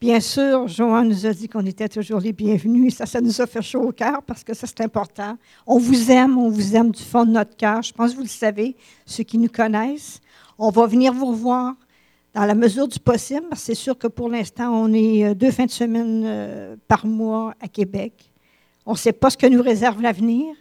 Bien 0.00 0.18
sûr, 0.18 0.66
Joanne 0.66 1.10
nous 1.10 1.26
a 1.26 1.32
dit 1.32 1.48
qu'on 1.48 1.64
était 1.64 1.88
toujours 1.88 2.18
les 2.18 2.32
bienvenus. 2.32 2.96
Ça, 2.96 3.06
ça 3.06 3.20
nous 3.20 3.40
a 3.40 3.46
fait 3.46 3.62
chaud 3.62 3.82
au 3.82 3.92
cœur 3.92 4.20
parce 4.24 4.42
que 4.42 4.52
ça, 4.52 4.66
c'est 4.66 4.80
important. 4.80 5.38
On 5.64 5.78
vous 5.78 6.10
aime, 6.10 6.38
on 6.38 6.48
vous 6.48 6.74
aime 6.74 6.90
du 6.90 7.02
fond 7.04 7.24
de 7.24 7.30
notre 7.30 7.56
cœur. 7.56 7.82
Je 7.82 7.92
pense 7.92 8.10
que 8.10 8.16
vous 8.16 8.22
le 8.22 8.28
savez, 8.28 8.74
ceux 9.06 9.22
qui 9.22 9.38
nous 9.38 9.48
connaissent. 9.48 10.20
On 10.58 10.70
va 10.70 10.88
venir 10.88 11.12
vous 11.12 11.26
revoir 11.26 11.76
dans 12.34 12.44
la 12.46 12.56
mesure 12.56 12.88
du 12.88 12.98
possible. 12.98 13.46
C'est 13.54 13.76
sûr 13.76 13.96
que 13.96 14.08
pour 14.08 14.28
l'instant, 14.28 14.74
on 14.74 14.92
est 14.92 15.24
euh, 15.24 15.34
deux 15.34 15.52
fins 15.52 15.66
de 15.66 15.70
semaine 15.70 16.24
euh, 16.26 16.74
par 16.88 17.06
mois 17.06 17.54
à 17.60 17.68
Québec. 17.68 18.32
On 18.84 18.92
ne 18.92 18.98
sait 18.98 19.12
pas 19.12 19.30
ce 19.30 19.36
que 19.36 19.46
nous 19.46 19.62
réserve 19.62 20.02
l'avenir. 20.02 20.56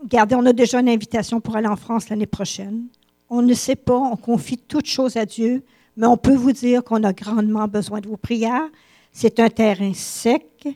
Regardez, 0.00 0.34
on 0.34 0.46
a 0.46 0.52
déjà 0.52 0.80
une 0.80 0.88
invitation 0.88 1.40
pour 1.40 1.56
aller 1.56 1.68
en 1.68 1.76
France 1.76 2.08
l'année 2.08 2.26
prochaine. 2.26 2.84
On 3.28 3.42
ne 3.42 3.54
sait 3.54 3.76
pas, 3.76 3.96
on 3.96 4.16
confie 4.16 4.58
toutes 4.58 4.86
choses 4.86 5.16
à 5.16 5.26
Dieu 5.26 5.62
mais 5.96 6.06
on 6.06 6.16
peut 6.16 6.34
vous 6.34 6.52
dire 6.52 6.84
qu'on 6.84 7.02
a 7.04 7.12
grandement 7.12 7.66
besoin 7.66 8.00
de 8.00 8.08
vos 8.08 8.16
prières. 8.16 8.68
C'est 9.12 9.40
un 9.40 9.48
terrain 9.48 9.92
sec. 9.94 10.68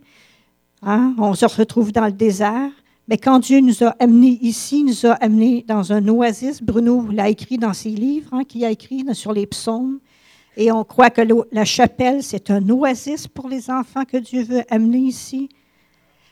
Hein? 0.82 1.14
On 1.18 1.34
se 1.34 1.44
retrouve 1.44 1.92
dans 1.92 2.06
le 2.06 2.12
désert. 2.12 2.70
Mais 3.06 3.18
quand 3.18 3.40
Dieu 3.40 3.60
nous 3.60 3.84
a 3.84 3.90
amenés 3.98 4.38
ici, 4.40 4.82
nous 4.82 5.06
a 5.06 5.12
amenés 5.14 5.64
dans 5.66 5.92
un 5.92 6.06
oasis. 6.08 6.62
Bruno 6.62 7.08
l'a 7.10 7.28
écrit 7.28 7.58
dans 7.58 7.74
ses 7.74 7.90
livres, 7.90 8.32
hein, 8.32 8.44
qu'il 8.44 8.64
a 8.64 8.70
écrit 8.70 9.04
sur 9.12 9.32
les 9.32 9.46
psaumes. 9.46 9.98
Et 10.56 10.72
on 10.72 10.84
croit 10.84 11.10
que 11.10 11.22
la 11.52 11.64
chapelle, 11.64 12.22
c'est 12.22 12.50
un 12.50 12.66
oasis 12.70 13.26
pour 13.26 13.48
les 13.48 13.70
enfants 13.70 14.04
que 14.04 14.16
Dieu 14.16 14.42
veut 14.42 14.62
amener 14.70 14.98
ici. 14.98 15.48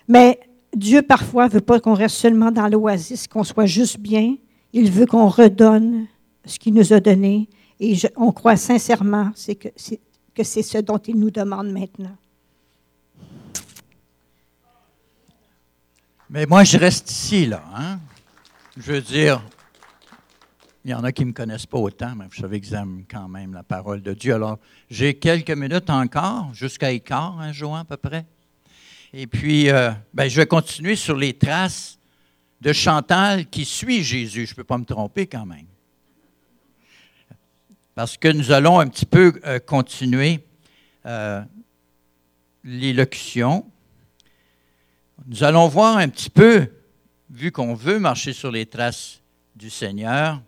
Mais 0.07 0.41
Dieu, 0.79 1.03
parfois, 1.03 1.49
veut 1.49 1.61
pas 1.61 1.81
qu'on 1.81 1.95
reste 1.95 2.17
seulement 2.17 2.51
dans 2.51 2.69
l'oasis, 2.69 3.27
qu'on 3.27 3.45
soit 3.45 3.67
juste 3.67 3.99
bien. 3.99 4.37
Il 4.73 4.91
veut 4.91 5.07
qu'on 5.07 5.29
redonne 5.29 6.07
ce 6.45 6.59
qu'il 6.59 6.75
nous 6.75 6.93
a 6.93 7.01
donné. 7.01 7.49
Et 7.81 7.97
on 8.17 8.33
croit 8.33 8.57
sincèrement 8.57 9.33
que 10.35 10.45
c'est 10.45 10.62
ce 10.62 10.79
dont 10.79 10.99
il 10.99 11.19
nous 11.19 11.31
demande 11.31 11.71
maintenant. 11.71 12.17
Mais 16.31 16.47
moi, 16.47 16.64
je 16.64 16.77
reste 16.77 17.11
ici, 17.11 17.47
là. 17.47 17.62
Hein? 17.75 17.99
Je 18.77 18.93
veux 18.93 19.01
dire, 19.01 19.43
il 20.85 20.91
y 20.91 20.95
en 20.95 21.03
a 21.03 21.11
qui 21.11 21.23
ne 21.23 21.31
me 21.31 21.33
connaissent 21.33 21.67
pas 21.67 21.79
autant, 21.79 22.14
mais 22.17 22.27
vous 22.27 22.41
savez 22.41 22.61
que 22.61 22.67
j'aime 22.67 23.05
quand 23.11 23.29
même 23.29 23.55
la 23.55 23.62
parole 23.62 24.03
de 24.03 24.12
Dieu. 24.12 24.35
Alors, 24.35 24.59
j'ai 24.91 25.14
quelques 25.14 25.51
minutes 25.51 25.91
encore, 25.91 26.53
jusqu'à 26.53 26.93
écart, 26.93 27.38
un 27.41 27.53
jour 27.53 27.77
à 27.77 27.85
peu 27.85 27.97
près? 27.97 28.27
Et 29.12 29.27
puis, 29.27 29.71
euh, 29.71 29.90
ben, 30.12 30.29
je 30.29 30.37
vais 30.40 30.47
continuer 30.47 30.97
sur 30.97 31.16
les 31.16 31.35
traces 31.35 31.99
de 32.61 32.73
Chantal 32.73 33.47
qui 33.47 33.64
suit 33.64 34.03
Jésus. 34.03 34.47
Je 34.47 34.53
ne 34.53 34.57
peux 34.57 34.64
pas 34.64 34.79
me 34.79 34.85
tromper 34.85 35.27
quand 35.27 35.47
même 35.47 35.66
parce 37.99 38.16
que 38.16 38.29
nous 38.29 38.53
allons 38.53 38.79
un 38.79 38.87
petit 38.87 39.07
peu 39.07 39.40
euh, 39.44 39.59
continuer 39.59 40.47
euh, 41.05 41.42
l'élocution. 42.62 43.66
Nous 45.27 45.42
allons 45.42 45.66
voir 45.66 45.97
un 45.97 46.09
petit 46.09 46.31
peu, 46.31 46.68
vu 47.29 47.51
qu'on 47.51 47.75
veut 47.75 47.99
marcher 47.99 48.33
sur 48.33 48.53
les 48.53 48.66
traces 48.66 49.21
du 49.57 49.68
Seigneur, 49.68 50.40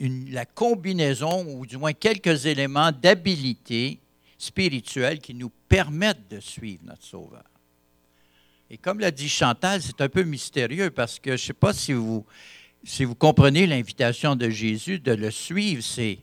la 0.00 0.46
combinaison, 0.46 1.44
ou 1.50 1.66
du 1.66 1.76
moins 1.76 1.92
quelques 1.92 2.46
éléments 2.46 2.92
d'habilité 2.92 4.00
spirituelle 4.38 5.20
qui 5.20 5.34
nous 5.34 5.50
permettent 5.68 6.28
de 6.30 6.40
suivre 6.40 6.84
notre 6.84 7.04
Sauveur. 7.04 7.44
Et 8.68 8.78
comme 8.78 8.98
l'a 8.98 9.10
dit 9.10 9.28
Chantal, 9.28 9.80
c'est 9.80 10.00
un 10.00 10.08
peu 10.08 10.22
mystérieux 10.24 10.90
parce 10.90 11.18
que 11.18 11.30
je 11.30 11.42
ne 11.42 11.46
sais 11.46 11.52
pas 11.52 11.72
si 11.72 11.92
vous, 11.92 12.26
si 12.84 13.04
vous 13.04 13.14
comprenez 13.14 13.66
l'invitation 13.66 14.34
de 14.34 14.50
Jésus 14.50 14.98
de 14.98 15.12
le 15.12 15.30
suivre, 15.30 15.82
c'est 15.82 16.18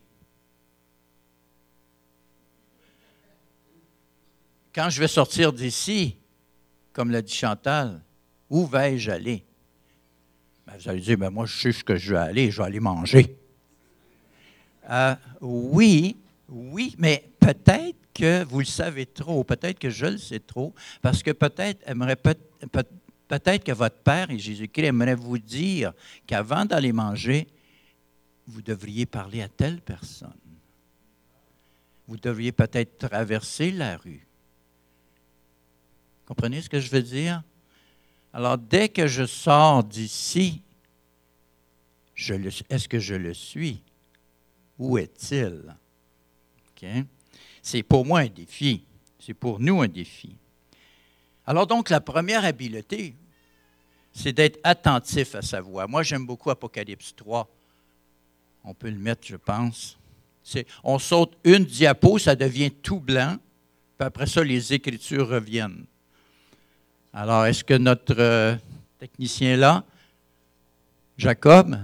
quand 4.73 4.89
je 4.89 4.99
vais 4.99 5.07
sortir 5.07 5.53
d'ici, 5.53 6.17
comme 6.91 7.11
l'a 7.11 7.21
dit 7.21 7.33
Chantal, 7.33 8.01
où 8.49 8.65
vais-je 8.65 9.11
aller? 9.11 9.45
Ben, 10.67 10.73
vous 10.77 10.89
allez 10.89 11.01
dire, 11.01 11.17
ben, 11.17 11.29
moi, 11.29 11.45
je 11.45 11.57
sais 11.57 11.71
ce 11.71 11.83
que 11.83 11.95
je 11.95 12.13
vais 12.13 12.19
aller, 12.19 12.51
je 12.51 12.57
vais 12.57 12.67
aller 12.67 12.79
manger. 12.79 13.37
Euh, 14.89 15.15
oui, 15.41 16.17
oui, 16.49 16.93
mais 16.97 17.29
peut-être 17.39 18.02
que 18.13 18.43
vous 18.43 18.59
le 18.59 18.65
savez 18.65 19.05
trop, 19.05 19.43
peut-être 19.43 19.79
que 19.79 19.89
je 19.89 20.05
le 20.05 20.17
sais 20.17 20.39
trop, 20.39 20.73
parce 21.01 21.23
que 21.23 21.31
peut-être 21.31 21.81
aimerait 21.87 22.15
peut 22.15 22.35
Peut-être 23.27 23.63
que 23.63 23.71
votre 23.71 23.97
Père 23.97 24.29
et 24.29 24.37
Jésus-Christ 24.37 24.85
aimeraient 24.85 25.15
vous 25.15 25.39
dire 25.39 25.93
qu'avant 26.27 26.65
d'aller 26.65 26.91
manger, 26.91 27.47
vous 28.45 28.61
devriez 28.61 29.07
parler 29.07 29.41
à 29.41 29.47
telle 29.47 29.81
personne. 29.81 30.33
Vous 32.07 32.17
devriez 32.17 32.51
peut-être 32.51 32.97
traverser 32.99 33.71
la 33.71 33.97
rue. 33.97 34.27
Comprenez 36.27 36.61
ce 36.61 36.69
que 36.69 36.79
je 36.79 36.91
veux 36.91 37.01
dire? 37.01 37.41
Alors, 38.33 38.57
dès 38.57 38.89
que 38.89 39.07
je 39.07 39.25
sors 39.25 39.83
d'ici, 39.83 40.61
est-ce 42.69 42.87
que 42.87 42.99
je 42.99 43.15
le 43.15 43.33
suis? 43.33 43.81
Où 44.77 44.97
est-il? 44.99 45.75
C'est 47.63 47.81
pour 47.81 48.05
moi 48.05 48.19
un 48.19 48.27
défi. 48.27 48.83
C'est 49.17 49.33
pour 49.33 49.59
nous 49.59 49.81
un 49.81 49.87
défi. 49.87 50.35
Alors 51.47 51.65
donc, 51.65 51.89
la 51.89 52.01
première 52.01 52.43
habileté, 52.43 53.15
c'est 54.11 54.33
d'être 54.33 54.59
attentif 54.63 55.33
à 55.33 55.41
sa 55.41 55.61
voix. 55.61 55.87
Moi, 55.87 56.03
j'aime 56.03 56.25
beaucoup 56.25 56.51
Apocalypse 56.51 57.15
3. 57.15 57.49
On 58.65 58.73
peut 58.73 58.89
le 58.89 58.99
mettre, 58.99 59.25
je 59.25 59.37
pense. 59.37 59.97
On 60.83 60.99
saute 60.99 61.37
une 61.45 61.63
diapo, 61.63 62.19
ça 62.19 62.35
devient 62.35 62.69
tout 62.69 62.99
blanc, 62.99 63.37
puis 63.97 64.05
après 64.05 64.27
ça, 64.27 64.43
les 64.43 64.73
Écritures 64.73 65.29
reviennent. 65.29 65.85
Alors, 67.13 67.45
est-ce 67.45 67.63
que 67.63 67.75
notre 67.75 68.15
euh, 68.19 68.55
technicien 68.99 69.55
là, 69.55 69.85
Jacob, 71.17 71.77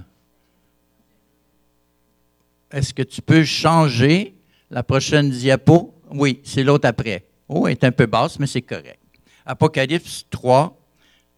est-ce 2.69 2.93
que 2.93 3.03
tu 3.03 3.21
peux 3.21 3.45
changer? 3.45 4.35
La 4.69 4.83
prochaine 4.83 5.29
diapo? 5.29 5.93
Oui, 6.11 6.41
c'est 6.43 6.63
l'autre 6.63 6.87
après. 6.87 7.25
Oh, 7.47 7.67
est 7.67 7.83
un 7.83 7.91
peu 7.91 8.05
basse, 8.05 8.39
mais 8.39 8.47
c'est 8.47 8.61
correct. 8.61 8.99
Apocalypse 9.45 10.25
3, 10.29 10.77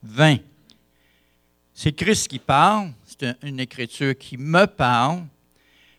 20. 0.04 0.38
C'est 1.74 1.94
Christ 1.94 2.28
qui 2.28 2.40
parle, 2.40 2.92
c'est 3.06 3.36
une 3.44 3.60
écriture 3.60 4.18
qui 4.18 4.38
me 4.38 4.66
parle. 4.66 5.24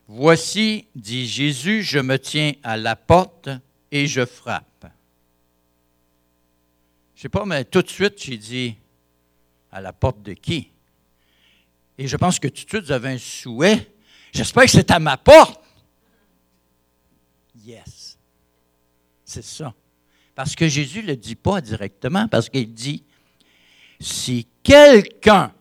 Voici, 0.07 0.87
dit 0.95 1.25
Jésus, 1.25 1.81
je 1.81 1.99
me 1.99 2.17
tiens 2.19 2.53
à 2.61 2.77
la 2.77 2.95
porte 2.95 3.49
et 3.91 4.05
je 4.05 4.25
frappe. 4.25 4.65
Je 7.15 7.19
ne 7.19 7.21
sais 7.21 7.29
pas, 7.29 7.45
mais 7.45 7.63
tout 7.65 7.81
de 7.81 7.89
suite, 7.89 8.21
j'ai 8.21 8.37
dit, 8.37 8.75
à 9.71 9.81
la 9.81 9.93
porte 9.93 10.21
de 10.21 10.33
qui? 10.33 10.69
Et 11.97 12.07
je 12.07 12.17
pense 12.17 12.37
que 12.37 12.47
tout 12.47 12.63
de 12.65 12.69
suite, 12.69 12.85
vous 12.85 12.91
avez 12.91 13.09
un 13.09 13.17
souhait. 13.17 13.91
J'espère 14.31 14.65
que 14.65 14.71
c'est 14.71 14.91
à 14.91 14.99
ma 14.99 15.17
porte. 15.17 15.62
Yes. 17.63 18.17
C'est 19.23 19.43
ça. 19.43 19.73
Parce 20.35 20.55
que 20.55 20.67
Jésus 20.67 21.01
ne 21.01 21.07
le 21.07 21.15
dit 21.15 21.35
pas 21.35 21.61
directement, 21.61 22.27
parce 22.27 22.49
qu'il 22.49 22.73
dit, 22.73 23.03
si 23.99 24.47
quelqu'un 24.61 25.53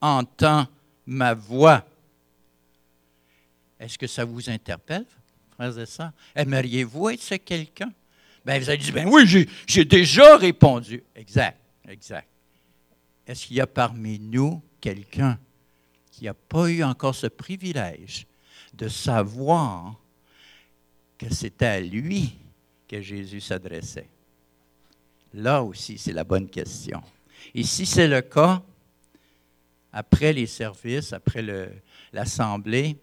entend 0.00 0.66
ma 1.06 1.34
voix, 1.34 1.84
est-ce 3.78 3.98
que 3.98 4.06
ça 4.06 4.24
vous 4.24 4.50
interpelle, 4.50 5.06
frères 5.54 5.78
et 5.78 5.86
sœurs? 5.86 6.12
Aimeriez-vous 6.34 7.10
être 7.10 7.22
ce 7.22 7.34
quelqu'un? 7.36 7.92
Ben, 8.44 8.60
vous 8.60 8.68
allez 8.68 8.78
dire, 8.78 8.94
ben 8.94 9.08
oui, 9.08 9.48
j'ai 9.66 9.84
déjà 9.84 10.36
répondu. 10.36 11.02
Exact, 11.14 11.58
exact. 11.88 12.28
Est-ce 13.26 13.46
qu'il 13.46 13.56
y 13.56 13.60
a 13.60 13.66
parmi 13.66 14.18
nous 14.18 14.62
quelqu'un 14.80 15.38
qui 16.10 16.24
n'a 16.24 16.34
pas 16.34 16.68
eu 16.68 16.82
encore 16.82 17.14
ce 17.14 17.26
privilège 17.26 18.26
de 18.74 18.88
savoir 18.88 19.96
que 21.20 21.32
c'était 21.32 21.66
à 21.66 21.80
lui 21.80 22.32
que 22.88 23.02
Jésus 23.02 23.42
s'adressait? 23.42 24.08
Là 25.34 25.62
aussi, 25.62 25.98
c'est 25.98 26.14
la 26.14 26.24
bonne 26.24 26.48
question. 26.48 27.02
Et 27.54 27.62
si 27.62 27.84
c'est 27.84 28.08
le 28.08 28.22
cas, 28.22 28.62
après 29.92 30.32
les 30.32 30.46
services, 30.46 31.12
après 31.12 31.44
l'assemblée, 32.12 32.96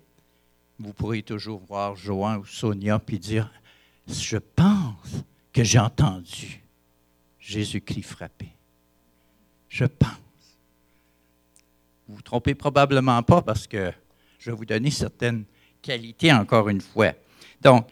vous 0.80 0.94
pourrez 0.94 1.22
toujours 1.22 1.60
voir 1.60 1.96
Joan 1.96 2.40
ou 2.40 2.46
Sonia 2.46 2.98
puis 2.98 3.20
dire 3.20 3.52
Je 4.08 4.38
pense 4.38 5.24
que 5.54 5.64
j'ai 5.64 5.80
entendu 5.80 6.64
Jésus-Christ 7.40 8.04
frapper. 8.04 8.50
Je 9.70 9.86
pense. 9.86 10.10
Vous 12.08 12.16
vous 12.16 12.22
trompez 12.22 12.56
probablement 12.56 13.22
pas 13.22 13.44
parce 13.44 13.68
que 13.68 13.92
je 14.40 14.50
vais 14.50 14.58
vous 14.58 14.66
donner 14.66 14.92
certaines 14.92 15.46
qualités 15.82 16.34
encore 16.34 16.70
une 16.70 16.82
fois. 16.82 17.14
Donc, 17.62 17.88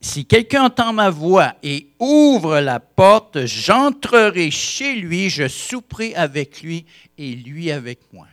si 0.00 0.24
quelqu'un 0.24 0.64
entend 0.64 0.94
ma 0.94 1.10
voix 1.10 1.54
et 1.62 1.88
ouvre 1.98 2.58
la 2.60 2.80
porte, 2.80 3.44
j'entrerai 3.44 4.50
chez 4.50 4.96
lui, 4.96 5.28
je 5.28 5.46
souperai 5.46 6.14
avec 6.14 6.62
lui 6.62 6.86
et 7.18 7.34
lui 7.34 7.70
avec 7.70 8.00
moi. 8.12 8.26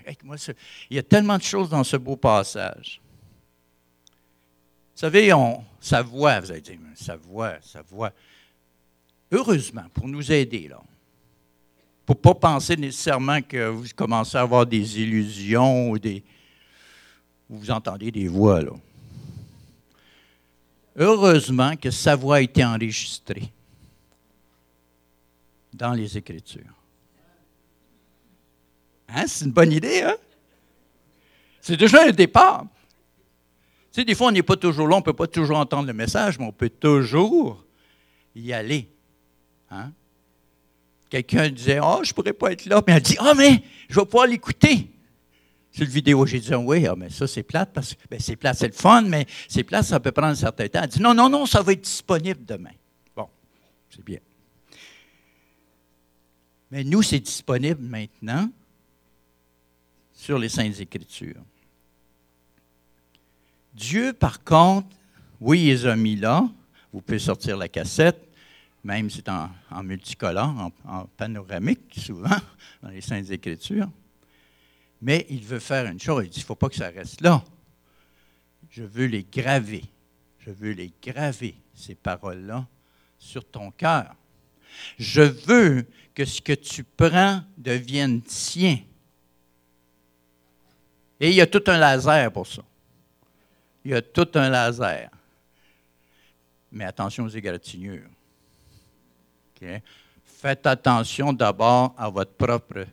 il 0.89 0.95
y 0.95 0.99
a 0.99 1.03
tellement 1.03 1.37
de 1.37 1.43
choses 1.43 1.69
dans 1.69 1.83
ce 1.83 1.97
beau 1.97 2.15
passage. 2.15 3.01
Vous 4.95 5.01
savez, 5.01 5.33
on, 5.33 5.63
sa 5.81 6.01
voix, 6.01 6.39
vous 6.39 6.51
allez 6.51 6.61
dire, 6.61 6.79
sa 6.95 7.17
voix, 7.17 7.55
sa 7.61 7.81
voix. 7.81 8.11
Heureusement, 9.29 9.85
pour 9.93 10.07
nous 10.07 10.31
aider, 10.31 10.69
là. 10.69 10.81
Pour 12.05 12.15
ne 12.15 12.21
pas 12.21 12.33
penser 12.33 12.77
nécessairement 12.77 13.41
que 13.41 13.67
vous 13.67 13.85
commencez 13.93 14.37
à 14.37 14.41
avoir 14.41 14.65
des 14.65 15.01
illusions 15.01 15.89
ou 15.89 15.99
des. 15.99 16.23
Vous 17.49 17.69
entendez 17.69 18.09
des 18.09 18.29
voix, 18.29 18.61
là. 18.61 18.71
Heureusement 20.97 21.75
que 21.75 21.91
sa 21.91 22.15
voix 22.15 22.37
a 22.37 22.41
été 22.41 22.65
enregistrée 22.65 23.51
dans 25.71 25.93
les 25.93 26.17
Écritures. 26.17 26.73
Hein? 29.07 29.27
C'est 29.27 29.45
une 29.45 29.51
bonne 29.51 29.71
idée, 29.71 30.01
hein? 30.01 30.15
C'est 31.61 31.77
déjà 31.77 32.03
un 32.03 32.11
départ. 32.11 32.65
Tu 33.91 34.01
sais, 34.01 34.05
des 34.05 34.15
fois, 34.15 34.27
on 34.27 34.31
n'est 34.31 34.41
pas 34.41 34.55
toujours 34.55 34.87
là, 34.87 34.95
on 34.95 34.99
ne 34.99 35.03
peut 35.03 35.13
pas 35.13 35.27
toujours 35.27 35.57
entendre 35.57 35.87
le 35.87 35.93
message, 35.93 36.39
mais 36.39 36.45
on 36.45 36.51
peut 36.51 36.69
toujours 36.69 37.63
y 38.33 38.51
aller. 38.51 38.89
Hein? 39.69 39.91
Quelqu'un 41.09 41.49
disait, 41.49 41.79
oh, 41.79 41.99
je 42.03 42.09
ne 42.09 42.13
pourrais 42.15 42.33
pas 42.33 42.53
être 42.53 42.65
là, 42.65 42.81
mais 42.87 42.93
elle 42.93 43.01
dit, 43.01 43.17
oh, 43.21 43.33
mais 43.35 43.61
je 43.87 43.99
vais 43.99 44.05
pouvoir 44.05 44.27
l'écouter 44.27 44.89
sur 45.77 45.85
le 45.85 45.91
vidéo. 45.91 46.25
J'ai 46.25 46.39
dit, 46.39 46.55
oui, 46.55 46.87
ah, 46.87 46.95
mais 46.97 47.11
ça, 47.11 47.27
c'est 47.27 47.43
plate, 47.43 47.71
parce 47.71 47.93
que 47.93 48.01
ben, 48.09 48.19
c'est 48.19 48.35
plate, 48.35 48.57
c'est 48.57 48.67
le 48.67 48.73
fun, 48.73 49.03
mais 49.03 49.27
c'est 49.47 49.63
plate, 49.63 49.85
ça 49.85 49.99
peut 49.99 50.11
prendre 50.11 50.29
un 50.29 50.35
certain 50.35 50.67
temps. 50.67 50.79
Elle 50.81 50.89
dit, 50.89 51.01
non, 51.01 51.13
non, 51.13 51.29
non, 51.29 51.45
ça 51.45 51.61
va 51.61 51.73
être 51.73 51.83
disponible 51.83 52.43
demain. 52.43 52.71
Bon, 53.15 53.29
c'est 53.87 54.03
bien. 54.03 54.17
Mais 56.71 56.83
nous, 56.83 57.03
c'est 57.03 57.19
disponible 57.19 57.79
maintenant 57.79 58.49
sur 60.13 60.39
les 60.39 60.49
Saintes 60.49 60.79
Écritures. 60.79 61.43
Dieu, 63.75 64.13
par 64.13 64.43
contre, 64.43 64.87
oui, 65.39 65.61
il 65.61 65.67
les 65.67 65.85
a 65.85 65.95
mis 65.95 66.15
là. 66.15 66.49
Vous 66.91 67.01
pouvez 67.01 67.19
sortir 67.19 67.55
la 67.55 67.69
cassette, 67.69 68.27
même 68.83 69.11
si 69.11 69.17
c'est 69.17 69.29
en, 69.29 69.83
multicolore, 69.83 70.47
en, 70.47 70.71
en 70.91 71.05
panoramique, 71.05 71.93
souvent, 71.95 72.35
dans 72.81 72.89
les 72.89 73.01
Saintes 73.01 73.29
Écritures. 73.29 73.89
Mais 75.01 75.25
il 75.29 75.43
veut 75.43 75.59
faire 75.59 75.85
une 75.85 75.99
chose. 75.99 76.25
Il 76.25 76.29
dit, 76.29 76.39
il 76.39 76.43
ne 76.43 76.45
faut 76.45 76.55
pas 76.55 76.69
que 76.69 76.75
ça 76.75 76.89
reste 76.89 77.21
là. 77.21 77.43
Je 78.69 78.83
veux 78.83 79.05
les 79.05 79.23
graver. 79.23 79.83
Je 80.39 80.51
veux 80.51 80.71
les 80.71 80.93
graver, 81.03 81.55
ces 81.73 81.95
paroles-là, 81.95 82.65
sur 83.17 83.43
ton 83.45 83.71
cœur. 83.71 84.15
Je 84.97 85.21
veux 85.21 85.85
que 86.13 86.25
ce 86.25 86.41
que 86.41 86.53
tu 86.53 86.83
prends 86.83 87.41
devienne 87.57 88.21
tien. 88.21 88.79
Et 91.19 91.29
il 91.29 91.35
y 91.35 91.41
a 91.41 91.47
tout 91.47 91.63
un 91.67 91.77
laser 91.77 92.31
pour 92.31 92.47
ça. 92.47 92.63
Il 93.83 93.91
y 93.91 93.93
a 93.93 94.01
tout 94.01 94.29
un 94.35 94.49
laser. 94.49 95.09
Mais 96.71 96.85
attention 96.85 97.25
aux 97.25 97.29
égratignures. 97.29 98.09
Faites 100.23 100.67
attention 100.67 101.33
d'abord 101.33 101.95
à 101.97 102.09
votre 102.09 102.33
propre 102.33 102.85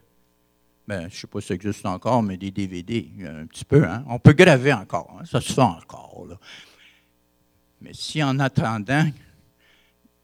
ben, 0.87 1.01
je 1.03 1.05
ne 1.05 1.11
sais 1.11 1.27
pas 1.27 1.41
si 1.41 1.49
ça 1.49 1.55
existe 1.55 1.87
encore, 1.87 2.23
mais 2.23 2.37
des 2.37 2.51
DVD, 2.51 3.09
un 3.27 3.47
petit 3.47 3.65
peu. 3.65 3.85
Hein? 3.85 4.05
On 4.07 4.19
peut 4.19 4.35
graver 4.35 4.73
encore, 4.73 5.17
hein? 5.19 5.25
ça 5.25 5.41
se 5.41 5.53
fait 5.53 5.61
encore. 5.61 6.27
Mais 7.81 7.93
si 7.95 8.23
en 8.23 8.39
attendant 8.39 9.09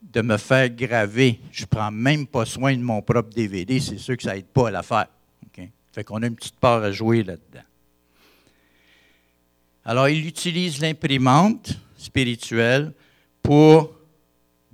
de 0.02 0.22
me 0.22 0.36
faire 0.36 0.68
graver, 0.70 1.40
je 1.50 1.62
ne 1.62 1.66
prends 1.66 1.90
même 1.90 2.26
pas 2.26 2.44
soin 2.44 2.76
de 2.76 2.82
mon 2.82 3.00
propre 3.02 3.30
DVD, 3.30 3.80
c'est 3.80 3.98
sûr 3.98 4.16
que 4.16 4.22
ça 4.22 4.34
n'aide 4.34 4.46
pas 4.46 4.68
à 4.68 4.70
l'affaire. 4.70 5.08
Okay? 5.46 5.70
Fait 5.92 6.04
qu'on 6.04 6.22
a 6.22 6.26
une 6.26 6.36
petite 6.36 6.56
part 6.56 6.82
à 6.82 6.92
jouer 6.92 7.22
là-dedans. 7.22 7.64
Alors, 9.84 10.08
il 10.08 10.26
utilise 10.26 10.80
l'imprimante 10.80 11.72
spirituelle 11.96 12.92
pour 13.42 13.94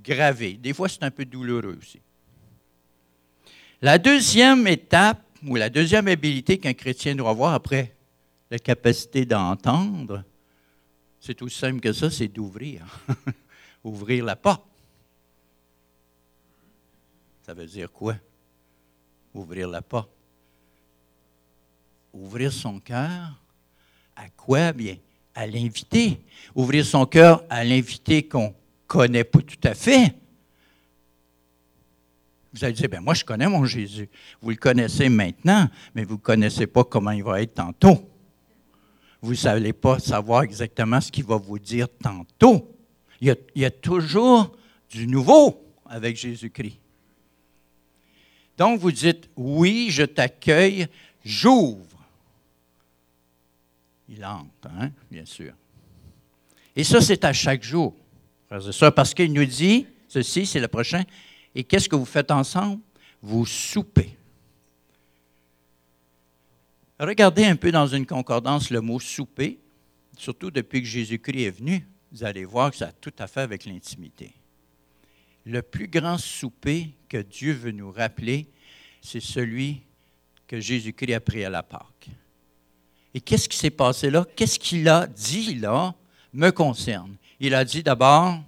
graver. 0.01 0.53
Des 0.53 0.73
fois, 0.73 0.89
c'est 0.89 1.03
un 1.03 1.11
peu 1.11 1.25
douloureux 1.25 1.77
aussi. 1.79 1.99
La 3.81 3.97
deuxième 3.97 4.65
étape, 4.67 5.21
ou 5.45 5.55
la 5.55 5.69
deuxième 5.69 6.07
habilité 6.07 6.57
qu'un 6.57 6.73
chrétien 6.73 7.15
doit 7.15 7.29
avoir 7.29 7.53
après 7.53 7.95
la 8.49 8.59
capacité 8.59 9.25
d'entendre, 9.25 10.23
c'est 11.19 11.41
aussi 11.41 11.57
simple 11.57 11.79
que 11.79 11.93
ça, 11.93 12.09
c'est 12.09 12.27
d'ouvrir. 12.27 12.85
Ouvrir 13.83 14.25
la 14.25 14.35
porte. 14.35 14.63
Ça 17.45 17.53
veut 17.53 17.65
dire 17.65 17.91
quoi? 17.91 18.15
Ouvrir 19.33 19.67
la 19.69 19.81
porte. 19.81 20.09
Ouvrir 22.13 22.51
son 22.51 22.79
cœur. 22.79 23.41
À 24.15 24.29
quoi? 24.35 24.73
Bien, 24.73 24.97
à 25.35 25.45
l'inviter. 25.47 26.21
Ouvrir 26.55 26.85
son 26.85 27.05
cœur 27.05 27.43
à 27.49 27.63
l'inviter 27.63 28.27
qu'on 28.27 28.53
connaît 28.87 29.23
pas 29.23 29.41
tout 29.41 29.59
à 29.63 29.73
fait 29.75 30.15
vous 32.53 32.63
allez 32.63 32.73
dire, 32.73 32.89
ben 32.89 33.01
moi 33.01 33.13
je 33.13 33.23
connais 33.23 33.47
mon 33.47 33.65
Jésus. 33.65 34.09
Vous 34.41 34.49
le 34.49 34.55
connaissez 34.55 35.09
maintenant, 35.09 35.69
mais 35.93 36.03
vous 36.03 36.15
ne 36.15 36.19
connaissez 36.19 36.67
pas 36.67 36.83
comment 36.83 37.11
il 37.11 37.23
va 37.23 37.41
être 37.41 37.55
tantôt. 37.55 38.09
Vous 39.21 39.33
n'allez 39.43 39.73
pas 39.73 39.99
savoir 39.99 40.43
exactement 40.43 41.01
ce 41.01 41.11
qu'il 41.11 41.25
va 41.25 41.37
vous 41.37 41.59
dire 41.59 41.87
tantôt. 42.01 42.73
Il 43.19 43.35
y, 43.55 43.65
a, 43.65 43.71
toujours 43.71 44.55
du 44.91 45.07
nouveau 45.07 45.65
avec 45.87 46.15
Jésus-Christ. 46.17 46.77
Donc 48.57 48.79
vous 48.79 48.91
dites, 48.91 49.29
oui, 49.35 49.87
je 49.89 50.03
t'accueille, 50.03 50.87
j'ouvre. 51.25 51.83
Il 54.07 54.23
entre, 54.23 54.69
hein, 54.69 54.91
bien 55.09 55.25
sûr. 55.25 55.53
Et 56.75 56.83
ça, 56.83 57.01
c'est 57.01 57.25
à 57.25 57.33
chaque 57.33 57.63
jour. 57.63 57.95
Parce 58.47 59.13
qu'il 59.13 59.33
nous 59.33 59.45
dit, 59.45 59.87
ceci, 60.07 60.45
c'est 60.45 60.59
le 60.59 60.67
prochain, 60.67 61.03
et 61.57 61.63
qu'est-ce 61.63 61.89
que 61.89 61.95
vous 61.95 62.05
faites 62.05 62.29
ensemble? 62.29 62.79
Vous 63.19 63.43
soupez. 63.47 64.15
Regardez 66.99 67.45
un 67.45 67.55
peu 67.55 67.71
dans 67.71 67.87
une 67.87 68.05
concordance 68.05 68.69
le 68.69 68.79
mot 68.79 68.99
souper, 68.99 69.57
surtout 70.15 70.51
depuis 70.51 70.81
que 70.81 70.87
Jésus-Christ 70.87 71.41
est 71.41 71.49
venu. 71.49 71.87
Vous 72.11 72.23
allez 72.23 72.45
voir 72.45 72.69
que 72.69 72.77
ça 72.77 72.89
a 72.89 72.91
tout 72.91 73.13
à 73.17 73.25
fait 73.25 73.41
avec 73.41 73.65
l'intimité. 73.65 74.33
Le 75.47 75.63
plus 75.63 75.87
grand 75.87 76.19
souper 76.19 76.91
que 77.09 77.17
Dieu 77.17 77.53
veut 77.53 77.71
nous 77.71 77.91
rappeler, 77.91 78.45
c'est 79.01 79.19
celui 79.19 79.81
que 80.45 80.59
Jésus-Christ 80.59 81.13
a 81.15 81.19
pris 81.19 81.43
à 81.43 81.49
la 81.49 81.63
Pâque. 81.63 82.09
Et 83.15 83.19
qu'est-ce 83.19 83.49
qui 83.49 83.57
s'est 83.57 83.71
passé 83.71 84.11
là? 84.11 84.27
Qu'est-ce 84.35 84.59
qu'il 84.59 84.87
a 84.87 85.07
dit 85.07 85.55
là 85.55 85.95
me 86.33 86.51
concerne? 86.51 87.15
Il 87.39 87.55
a 87.55 87.65
dit 87.65 87.81
d'abord, 87.81 88.39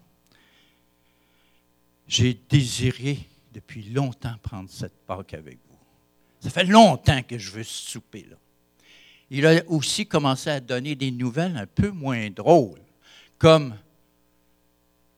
j'ai 2.09 2.33
désiré 2.33 3.19
depuis 3.53 3.83
longtemps 3.83 4.35
prendre 4.41 4.69
cette 4.69 4.97
Pâque 5.05 5.35
avec 5.35 5.59
vous. 5.69 5.77
Ça 6.41 6.49
fait 6.49 6.65
longtemps 6.65 7.21
que 7.21 7.37
je 7.37 7.51
veux 7.51 7.63
souper 7.63 8.25
là. 8.29 8.35
Il 9.29 9.45
a 9.45 9.63
aussi 9.67 10.07
commencé 10.07 10.49
à 10.49 10.59
donner 10.59 10.95
des 10.95 11.11
nouvelles 11.11 11.55
un 11.55 11.67
peu 11.67 11.91
moins 11.91 12.31
drôles, 12.31 12.81
comme 13.37 13.75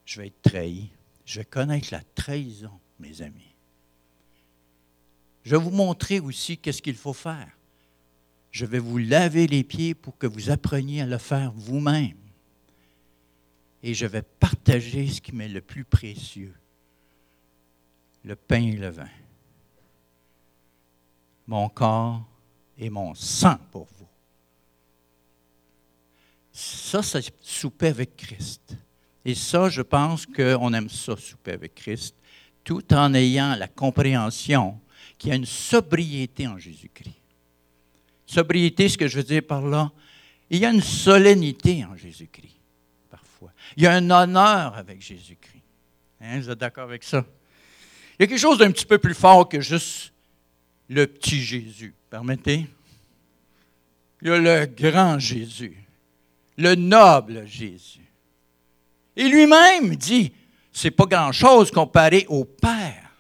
je 0.04 0.20
vais 0.20 0.28
être 0.28 0.42
trahi, 0.42 0.90
je 1.26 1.40
vais 1.40 1.46
connaître 1.46 1.88
la 1.92 2.02
trahison, 2.14 2.78
mes 3.00 3.22
amis. 3.22 3.56
Je 5.44 5.56
vais 5.56 5.64
vous 5.64 5.72
montrer 5.72 6.20
aussi 6.20 6.58
qu'est-ce 6.58 6.82
qu'il 6.82 6.96
faut 6.96 7.14
faire. 7.14 7.50
Je 8.52 8.66
vais 8.66 8.80
vous 8.80 8.98
laver 8.98 9.48
les 9.48 9.64
pieds 9.64 9.94
pour 9.94 10.18
que 10.18 10.28
vous 10.28 10.50
appreniez 10.50 11.02
à 11.02 11.06
le 11.06 11.18
faire 11.18 11.54
vous-même. 11.56 12.18
Et 13.82 13.94
je 13.94 14.06
vais 14.06 14.22
partager 14.22 15.08
ce 15.08 15.22
qui 15.22 15.34
m'est 15.34 15.48
le 15.48 15.62
plus 15.62 15.86
précieux, 15.86 16.54
le 18.24 18.36
pain 18.36 18.64
et 18.64 18.78
le 18.78 18.90
vin. 18.90 19.10
Mon 21.48 21.70
corps 21.70 22.24
et 22.78 22.90
mon 22.90 23.14
sang 23.14 23.58
pour 23.72 23.88
vous. 23.98 24.08
Ça, 26.52 27.02
c'est 27.02 27.34
souper 27.42 27.88
avec 27.88 28.16
Christ. 28.16 28.76
Et 29.24 29.36
ça, 29.36 29.70
je 29.70 29.82
pense 29.82 30.26
qu'on 30.26 30.74
aime 30.74 30.90
ça, 30.90 31.16
souper 31.16 31.54
avec 31.54 31.76
Christ, 31.76 32.16
tout 32.64 32.94
en 32.94 33.14
ayant 33.14 33.56
la 33.56 33.68
compréhension 33.68 34.80
qu'il 35.18 35.30
y 35.30 35.34
a 35.34 35.36
une 35.36 35.46
sobriété 35.46 36.48
en 36.48 36.58
Jésus-Christ. 36.58 37.16
Sobriété, 38.26 38.90
ce 38.90 38.98
que 38.98 39.08
je 39.08 39.18
veux 39.18 39.24
dire 39.24 39.44
par 39.44 39.62
là, 39.62 39.92
il 40.50 40.60
y 40.60 40.66
a 40.66 40.72
une 40.72 40.82
solennité 40.82 41.86
en 41.86 41.96
Jésus-Christ, 41.96 42.60
parfois. 43.10 43.52
Il 43.78 43.84
y 43.84 43.88
a 43.88 43.94
un 43.94 44.10
honneur 44.10 44.76
avec 44.76 45.02
Jésus-Christ. 45.02 45.64
Hein, 46.20 46.40
vous 46.40 46.50
êtes 46.50 46.60
d'accord 46.60 46.84
avec 46.84 47.04
ça? 47.04 47.26
Il 48.22 48.26
y 48.26 48.28
a 48.28 48.28
quelque 48.28 48.40
chose 48.40 48.60
d'un 48.60 48.70
petit 48.70 48.86
peu 48.86 49.00
plus 49.00 49.16
fort 49.16 49.50
que 49.50 49.60
juste 49.62 50.14
le 50.88 51.08
petit 51.08 51.42
Jésus, 51.42 51.96
permettez? 52.08 52.68
Il 54.22 54.28
y 54.28 54.32
a 54.32 54.38
le 54.38 54.68
grand 54.68 55.18
Jésus, 55.18 55.76
le 56.56 56.76
noble 56.76 57.48
Jésus. 57.48 58.06
Et 59.16 59.28
lui-même 59.28 59.96
dit, 59.96 60.32
c'est 60.72 60.92
pas 60.92 61.08
grand-chose 61.08 61.72
comparé 61.72 62.28
au 62.30 62.46
Père. 62.46 63.12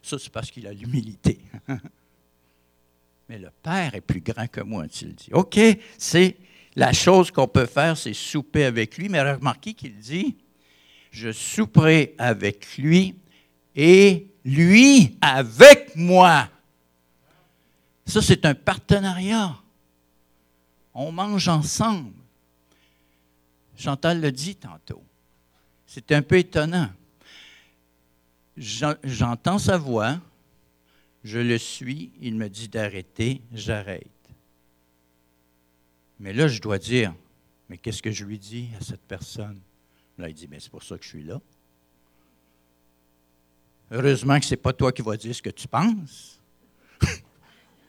Ça, 0.00 0.18
c'est 0.18 0.32
parce 0.32 0.50
qu'il 0.50 0.66
a 0.66 0.72
l'humilité. 0.72 1.38
Mais 3.28 3.38
le 3.38 3.50
Père 3.62 3.94
est 3.94 4.00
plus 4.00 4.22
grand 4.22 4.46
que 4.46 4.62
moi, 4.62 4.84
a-t-il 4.84 5.14
dit. 5.14 5.28
OK, 5.32 5.60
c'est 5.98 6.34
la 6.76 6.94
chose 6.94 7.30
qu'on 7.30 7.46
peut 7.46 7.66
faire, 7.66 7.98
c'est 7.98 8.14
souper 8.14 8.64
avec 8.64 8.96
lui. 8.96 9.10
Mais 9.10 9.20
remarquez 9.20 9.74
qu'il 9.74 9.98
dit, 9.98 10.34
je 11.10 11.30
souperai 11.30 12.14
avec 12.16 12.78
lui 12.78 13.16
et 13.74 14.28
lui 14.46 15.18
avec 15.20 15.94
moi. 15.96 16.48
Ça, 18.06 18.22
c'est 18.22 18.46
un 18.46 18.54
partenariat. 18.54 19.54
On 20.94 21.12
mange 21.12 21.48
ensemble. 21.48 22.12
Chantal 23.76 24.20
le 24.20 24.32
dit 24.32 24.54
tantôt. 24.54 25.02
C'est 25.86 26.12
un 26.12 26.22
peu 26.22 26.38
étonnant. 26.38 26.88
J'entends 28.56 29.58
sa 29.58 29.76
voix, 29.76 30.18
je 31.24 31.38
le 31.38 31.58
suis, 31.58 32.12
il 32.22 32.36
me 32.36 32.48
dit 32.48 32.68
d'arrêter, 32.68 33.42
j'arrête. 33.52 34.06
Mais 36.18 36.32
là, 36.32 36.48
je 36.48 36.62
dois 36.62 36.78
dire, 36.78 37.14
mais 37.68 37.76
qu'est-ce 37.76 38.00
que 38.00 38.12
je 38.12 38.24
lui 38.24 38.38
dis 38.38 38.68
à 38.80 38.82
cette 38.82 39.02
personne? 39.02 39.60
Là, 40.16 40.30
il 40.30 40.34
dit, 40.34 40.48
mais 40.48 40.60
c'est 40.60 40.70
pour 40.70 40.82
ça 40.82 40.96
que 40.96 41.04
je 41.04 41.10
suis 41.10 41.22
là. 41.22 41.38
Heureusement 43.90 44.38
que 44.38 44.46
ce 44.46 44.50
n'est 44.50 44.56
pas 44.56 44.72
toi 44.72 44.92
qui 44.92 45.02
vas 45.02 45.16
dire 45.16 45.34
ce 45.34 45.42
que 45.42 45.50
tu 45.50 45.68
penses. 45.68 46.40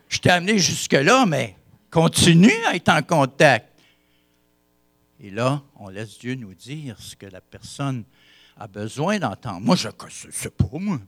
je 0.10 0.20
t'ai 0.20 0.30
amené 0.30 0.60
jusque-là, 0.60 1.26
mais 1.26 1.56
continue 1.90 2.54
à 2.68 2.76
être 2.76 2.90
en 2.90 3.02
contact. 3.02 3.74
Et 5.20 5.32
là, 5.32 5.64
on 5.76 5.90
laisse 5.90 6.20
Dieu 6.20 6.36
nous 6.36 6.54
dire 6.54 6.96
ce 7.00 7.16
que 7.16 7.26
la 7.26 7.42
personne 7.42 8.04
a 8.56 8.68
besoin 8.68 9.18
d'entendre. 9.18 9.62
Moi, 9.62 9.76
je 9.76 9.90
sais 10.32 10.50
pas, 10.52 10.66
moi. 10.74 11.00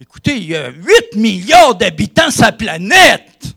Écoutez, 0.00 0.36
il 0.38 0.44
y 0.44 0.56
a 0.56 0.70
8 0.70 1.16
milliards 1.16 1.74
d'habitants 1.74 2.30
sur 2.30 2.42
la 2.42 2.52
planète. 2.52 3.54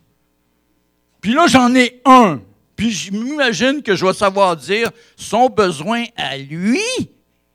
Puis 1.21 1.33
là, 1.33 1.47
j'en 1.47 1.73
ai 1.73 2.01
un. 2.03 2.41
Puis 2.75 2.91
je 2.91 3.11
m'imagine 3.13 3.81
que 3.81 3.95
je 3.95 4.05
vais 4.05 4.13
savoir 4.13 4.57
dire 4.57 4.91
son 5.15 5.47
besoin 5.47 6.03
à 6.17 6.37
lui, 6.37 6.81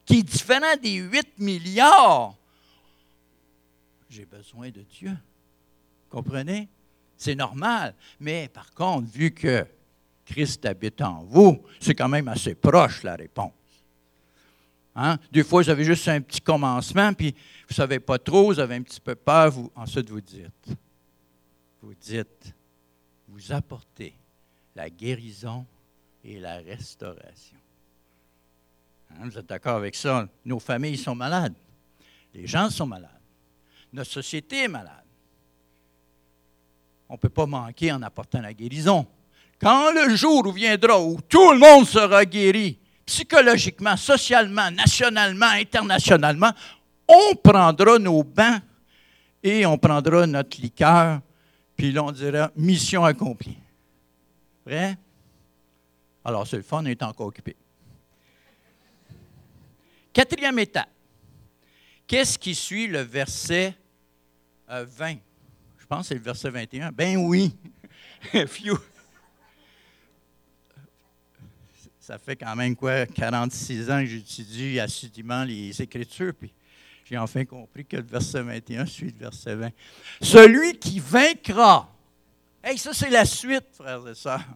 qui 0.06 0.20
est 0.20 0.22
différent 0.22 0.74
des 0.82 0.94
8 0.94 1.38
milliards. 1.38 2.37
J'ai 4.08 4.24
besoin 4.24 4.70
de 4.70 4.82
Dieu. 4.82 5.16
Comprenez? 6.08 6.68
C'est 7.16 7.34
normal. 7.34 7.94
Mais 8.20 8.48
par 8.48 8.72
contre, 8.72 9.08
vu 9.10 9.30
que 9.30 9.66
Christ 10.24 10.64
habite 10.66 11.00
en 11.00 11.24
vous, 11.24 11.62
c'est 11.80 11.94
quand 11.94 12.08
même 12.08 12.28
assez 12.28 12.54
proche 12.54 13.02
la 13.02 13.16
réponse. 13.16 13.52
Hein? 14.94 15.18
Des 15.30 15.44
fois, 15.44 15.62
vous 15.62 15.70
avez 15.70 15.84
juste 15.84 16.08
un 16.08 16.20
petit 16.20 16.40
commencement, 16.40 17.12
puis 17.12 17.30
vous 17.32 17.70
ne 17.70 17.74
savez 17.74 18.00
pas 18.00 18.18
trop, 18.18 18.46
vous 18.46 18.58
avez 18.58 18.76
un 18.76 18.82
petit 18.82 19.00
peu 19.00 19.14
peur, 19.14 19.50
vous, 19.50 19.70
ensuite 19.74 20.10
vous 20.10 20.20
dites, 20.20 20.68
vous 21.80 21.94
dites, 21.94 22.54
vous 23.28 23.52
apportez 23.52 24.14
la 24.74 24.90
guérison 24.90 25.64
et 26.24 26.40
la 26.40 26.56
restauration. 26.56 27.58
Hein? 29.10 29.28
Vous 29.28 29.38
êtes 29.38 29.46
d'accord 29.46 29.76
avec 29.76 29.94
ça? 29.94 30.28
Nos 30.44 30.58
familles 30.58 30.98
sont 30.98 31.14
malades. 31.14 31.54
Les 32.34 32.46
gens 32.46 32.68
sont 32.70 32.86
malades. 32.86 33.17
Notre 33.92 34.10
société 34.10 34.64
est 34.64 34.68
malade. 34.68 35.04
On 37.08 37.14
ne 37.14 37.18
peut 37.18 37.28
pas 37.28 37.46
manquer 37.46 37.90
en 37.92 38.02
apportant 38.02 38.40
la 38.40 38.52
guérison. 38.52 39.06
Quand 39.60 39.92
le 39.92 40.14
jour 40.14 40.52
viendra 40.52 41.00
où 41.00 41.20
tout 41.22 41.52
le 41.52 41.58
monde 41.58 41.86
sera 41.86 42.24
guéri, 42.24 42.78
psychologiquement, 43.06 43.96
socialement, 43.96 44.70
nationalement, 44.70 45.46
internationalement, 45.46 46.52
on 47.08 47.34
prendra 47.36 47.98
nos 47.98 48.22
bains 48.22 48.60
et 49.42 49.64
on 49.64 49.78
prendra 49.78 50.26
notre 50.26 50.60
liqueur, 50.60 51.20
puis 51.74 51.90
là, 51.92 52.04
on 52.04 52.12
dira 52.12 52.50
mission 52.56 53.04
accomplie. 53.04 53.56
Vrai? 54.66 54.98
Alors, 56.24 56.46
c'est 56.46 56.58
le 56.58 56.62
fun, 56.62 56.82
on 56.82 56.86
est 56.86 57.02
encore 57.02 57.28
occupé. 57.28 57.56
Quatrième 60.12 60.58
étape. 60.58 60.90
Qu'est-ce 62.08 62.38
qui 62.38 62.54
suit 62.54 62.86
le 62.86 63.00
verset 63.02 63.76
20? 64.66 64.76
Euh, 65.10 65.16
Je 65.78 65.84
pense 65.86 66.00
que 66.00 66.06
c'est 66.08 66.14
le 66.14 66.22
verset 66.22 66.48
21. 66.48 66.90
Ben 66.90 67.18
oui. 67.18 67.54
ça 72.00 72.18
fait 72.18 72.36
quand 72.36 72.56
même 72.56 72.74
quoi, 72.74 73.04
46 73.04 73.90
ans 73.90 74.00
que 74.00 74.06
j'étudie 74.06 74.80
assidûment 74.80 75.44
les 75.44 75.82
Écritures, 75.82 76.32
puis 76.32 76.50
j'ai 77.04 77.18
enfin 77.18 77.44
compris 77.44 77.84
que 77.84 77.98
le 77.98 78.04
verset 78.04 78.40
21 78.40 78.86
suit 78.86 79.12
le 79.12 79.18
verset 79.18 79.54
20. 79.54 79.70
Celui 80.22 80.78
qui 80.78 81.00
vaincra. 81.00 81.94
Hey, 82.64 82.78
ça, 82.78 82.94
c'est 82.94 83.10
la 83.10 83.26
suite, 83.26 83.66
frères 83.74 84.08
et 84.08 84.14
sœurs. 84.14 84.48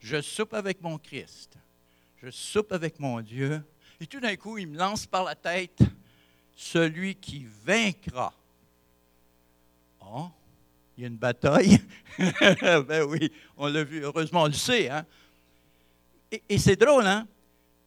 Je 0.00 0.20
soupe 0.20 0.52
avec 0.52 0.82
mon 0.82 0.98
Christ. 0.98 1.56
Je 2.22 2.30
soupe 2.30 2.72
avec 2.72 3.00
mon 3.00 3.22
Dieu. 3.22 3.62
Et 3.98 4.06
tout 4.06 4.20
d'un 4.20 4.36
coup, 4.36 4.58
il 4.58 4.66
me 4.66 4.76
lance 4.76 5.06
par 5.06 5.24
la 5.24 5.34
tête 5.34 5.80
celui 6.58 7.14
qui 7.14 7.46
vaincra. 7.64 8.34
Oh, 10.00 10.28
il 10.96 11.02
y 11.02 11.04
a 11.04 11.06
une 11.06 11.16
bataille. 11.16 11.80
ben 12.18 13.04
oui, 13.04 13.30
on 13.56 13.68
l'a 13.68 13.84
vu. 13.84 14.02
Heureusement, 14.02 14.42
on 14.42 14.46
le 14.46 14.52
sait. 14.52 14.90
Hein? 14.90 15.06
Et, 16.48 16.58
c'est 16.58 16.74
drôle, 16.74 17.06
hein? 17.06 17.28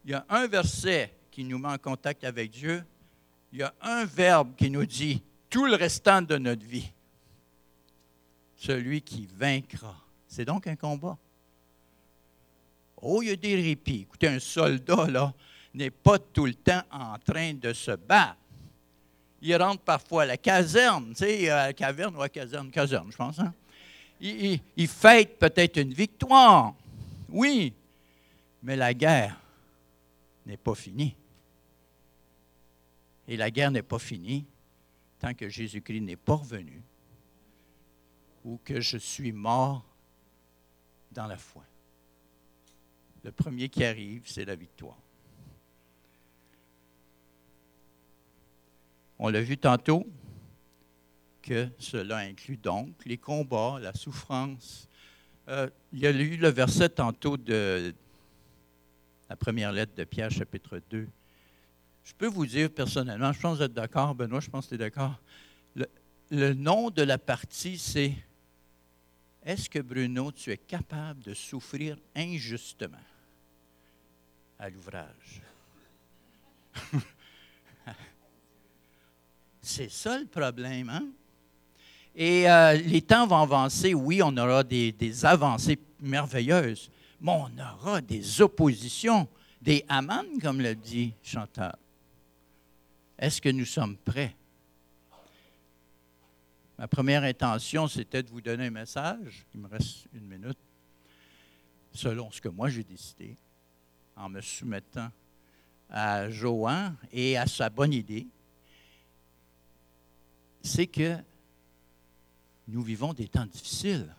Il 0.06 0.12
y 0.12 0.14
a 0.14 0.26
un 0.30 0.48
verset 0.48 1.14
qui 1.30 1.44
nous 1.44 1.60
met 1.60 1.68
en 1.68 1.78
contact 1.78 2.24
avec 2.24 2.50
Dieu. 2.52 2.82
Il 3.52 3.60
y 3.60 3.64
a 3.64 3.74
un 3.82 4.06
verbe 4.06 4.56
qui 4.56 4.70
nous 4.70 4.86
dit 4.86 5.22
tout 5.50 5.66
le 5.66 5.76
restant 5.76 6.22
de 6.22 6.38
notre 6.38 6.66
vie. 6.66 6.90
Celui 8.56 9.02
qui 9.02 9.28
vaincra. 9.38 9.98
C'est 10.28 10.46
donc 10.46 10.66
un 10.68 10.78
combat. 10.78 11.18
Oh, 13.02 13.22
il 13.22 13.28
y 13.28 13.32
a 13.32 13.36
des 13.36 13.56
répits. 13.56 14.04
Écoutez, 14.04 14.30
un 14.30 14.40
soldat, 14.40 15.08
là, 15.08 15.34
n'est 15.74 15.92
pas 15.92 16.18
tout 16.18 16.46
le 16.46 16.54
temps 16.54 16.84
en 16.90 17.20
train 17.20 17.54
de 17.54 17.74
se 17.74 17.92
battre. 17.92 18.38
Il 19.42 19.56
rentre 19.56 19.82
parfois 19.82 20.24
à 20.24 20.26
la 20.26 20.38
caserne, 20.38 21.10
tu 21.10 21.26
sais, 21.26 21.50
à 21.50 21.68
la 21.68 21.74
caverne 21.74 22.16
ou 22.16 22.20
à 22.20 22.26
la 22.26 22.30
caserne, 22.30 22.70
caserne, 22.70 23.12
je 23.12 23.18
pense. 23.18 23.40
Hein? 23.40 23.54
Il, 24.20 24.60
il 24.78 24.88
fête 24.88 25.40
peut-être 25.40 25.78
une 25.78 25.94
victoire. 25.94 26.76
Oui, 27.30 27.74
mais 28.62 28.76
la 28.76 28.94
guerre 28.94 29.40
n'est 30.46 30.58
pas 30.58 30.76
finie. 30.76 31.16
Et 33.28 33.38
la 33.38 33.50
guerre 33.50 33.72
n'est 33.72 33.82
pas 33.82 34.00
finie 34.00 34.46
tant 35.20 35.34
que 35.34 35.48
Jésus-Christ 35.48 36.02
n'est 36.02 36.16
pas 36.16 36.36
revenu 36.36 36.82
ou 38.44 38.60
que 38.64 38.82
je 38.82 38.98
suis 38.98 39.32
mort 39.32 39.86
dans 41.12 41.28
la 41.28 41.38
foi. 41.38 41.64
Le 43.24 43.32
premier 43.32 43.70
qui 43.70 43.84
arrive, 43.84 44.24
c'est 44.26 44.46
la 44.46 44.56
victoire. 44.56 44.98
On 49.24 49.30
l'a 49.30 49.44
vu 49.44 49.56
tantôt 49.56 50.08
que 51.44 51.70
cela 51.78 52.18
inclut 52.18 52.58
donc 52.58 53.06
les 53.06 53.20
combats, 53.20 53.78
la 53.80 53.94
souffrance. 53.94 54.90
Euh, 55.48 55.70
il 55.94 56.00
y 56.00 56.08
a 56.08 56.10
eu 56.10 56.38
le 56.38 56.50
verset 56.50 56.90
tantôt 56.90 57.38
de 57.38 57.94
la 59.30 59.36
première 59.36 59.72
lettre 59.72 59.94
de 59.94 60.06
Pierre, 60.06 60.32
chapitre 60.32 60.82
2. 60.90 61.08
Je 62.04 62.14
peux 62.18 62.26
vous 62.26 62.48
dire 62.48 62.72
personnellement, 62.72 63.32
je 63.32 63.40
pense 63.40 63.54
que 63.54 63.58
vous 63.58 63.66
êtes 63.66 63.74
d'accord, 63.74 64.16
Benoît, 64.16 64.40
je 64.40 64.50
pense 64.50 64.66
que 64.66 64.70
tu 64.70 64.76
es 64.76 64.80
d'accord. 64.80 65.22
Le, 66.32 66.54
nom 66.56 66.90
de 66.90 67.04
la 67.04 67.20
partie, 67.20 67.78
c'est 67.78 68.16
Est-ce 69.46 69.70
que 69.70 69.78
Bruno, 69.78 70.32
tu 70.32 70.50
es 70.50 70.58
capable 70.58 71.22
de 71.22 71.36
souffrir 71.36 71.96
injustement 72.16 72.98
à 74.58 74.68
l'ouvrage? 74.68 75.44
C'est 79.62 79.92
ça 79.92 80.18
le 80.18 80.26
problème. 80.26 80.90
Hein? 80.90 81.08
Et 82.16 82.50
euh, 82.50 82.74
les 82.74 83.02
temps 83.02 83.28
vont 83.28 83.42
avancer. 83.42 83.94
Oui, 83.94 84.22
on 84.24 84.36
aura 84.38 84.64
des, 84.64 85.26
avancées 85.26 85.80
merveilleuses, 86.00 86.90
mais 87.20 87.32
on 87.32 87.50
aura 87.60 88.02
des 88.02 88.42
oppositions, 88.42 89.28
des 89.62 89.86
amans, 89.88 90.24
comme 90.42 90.62
le 90.62 90.76
dit 90.76 91.14
Chantal. 91.24 91.76
Est-ce 93.18 93.40
que 93.40 93.50
nous 93.50 93.66
sommes 93.66 93.98
prêts? 93.98 94.36
Ma 96.78 96.88
première 96.88 97.24
intention, 97.24 97.88
c'était 97.88 98.24
de 98.24 98.30
vous 98.30 98.42
donner 98.42 98.66
un 98.66 98.72
message. 98.72 99.46
Il 99.54 99.62
me 99.62 99.68
reste 99.68 100.08
une 100.14 100.26
minute. 100.26 100.58
Selon 101.94 102.32
ce 102.32 102.42
que 102.42 102.50
moi 102.50 102.70
j'ai 102.70 102.84
décidé, 102.84 103.38
en 104.16 104.30
me 104.30 104.42
soumettant 104.42 105.10
à 105.90 106.30
Johan 106.30 106.94
et 107.12 107.38
à 107.38 107.46
sa 107.46 107.70
bonne 107.70 107.94
idée, 107.94 108.26
c'est 110.62 110.88
que 110.88 111.18
nous 112.68 112.82
vivons 112.82 113.14
des 113.14 113.28
temps 113.28 113.46
difficiles. 113.46 114.14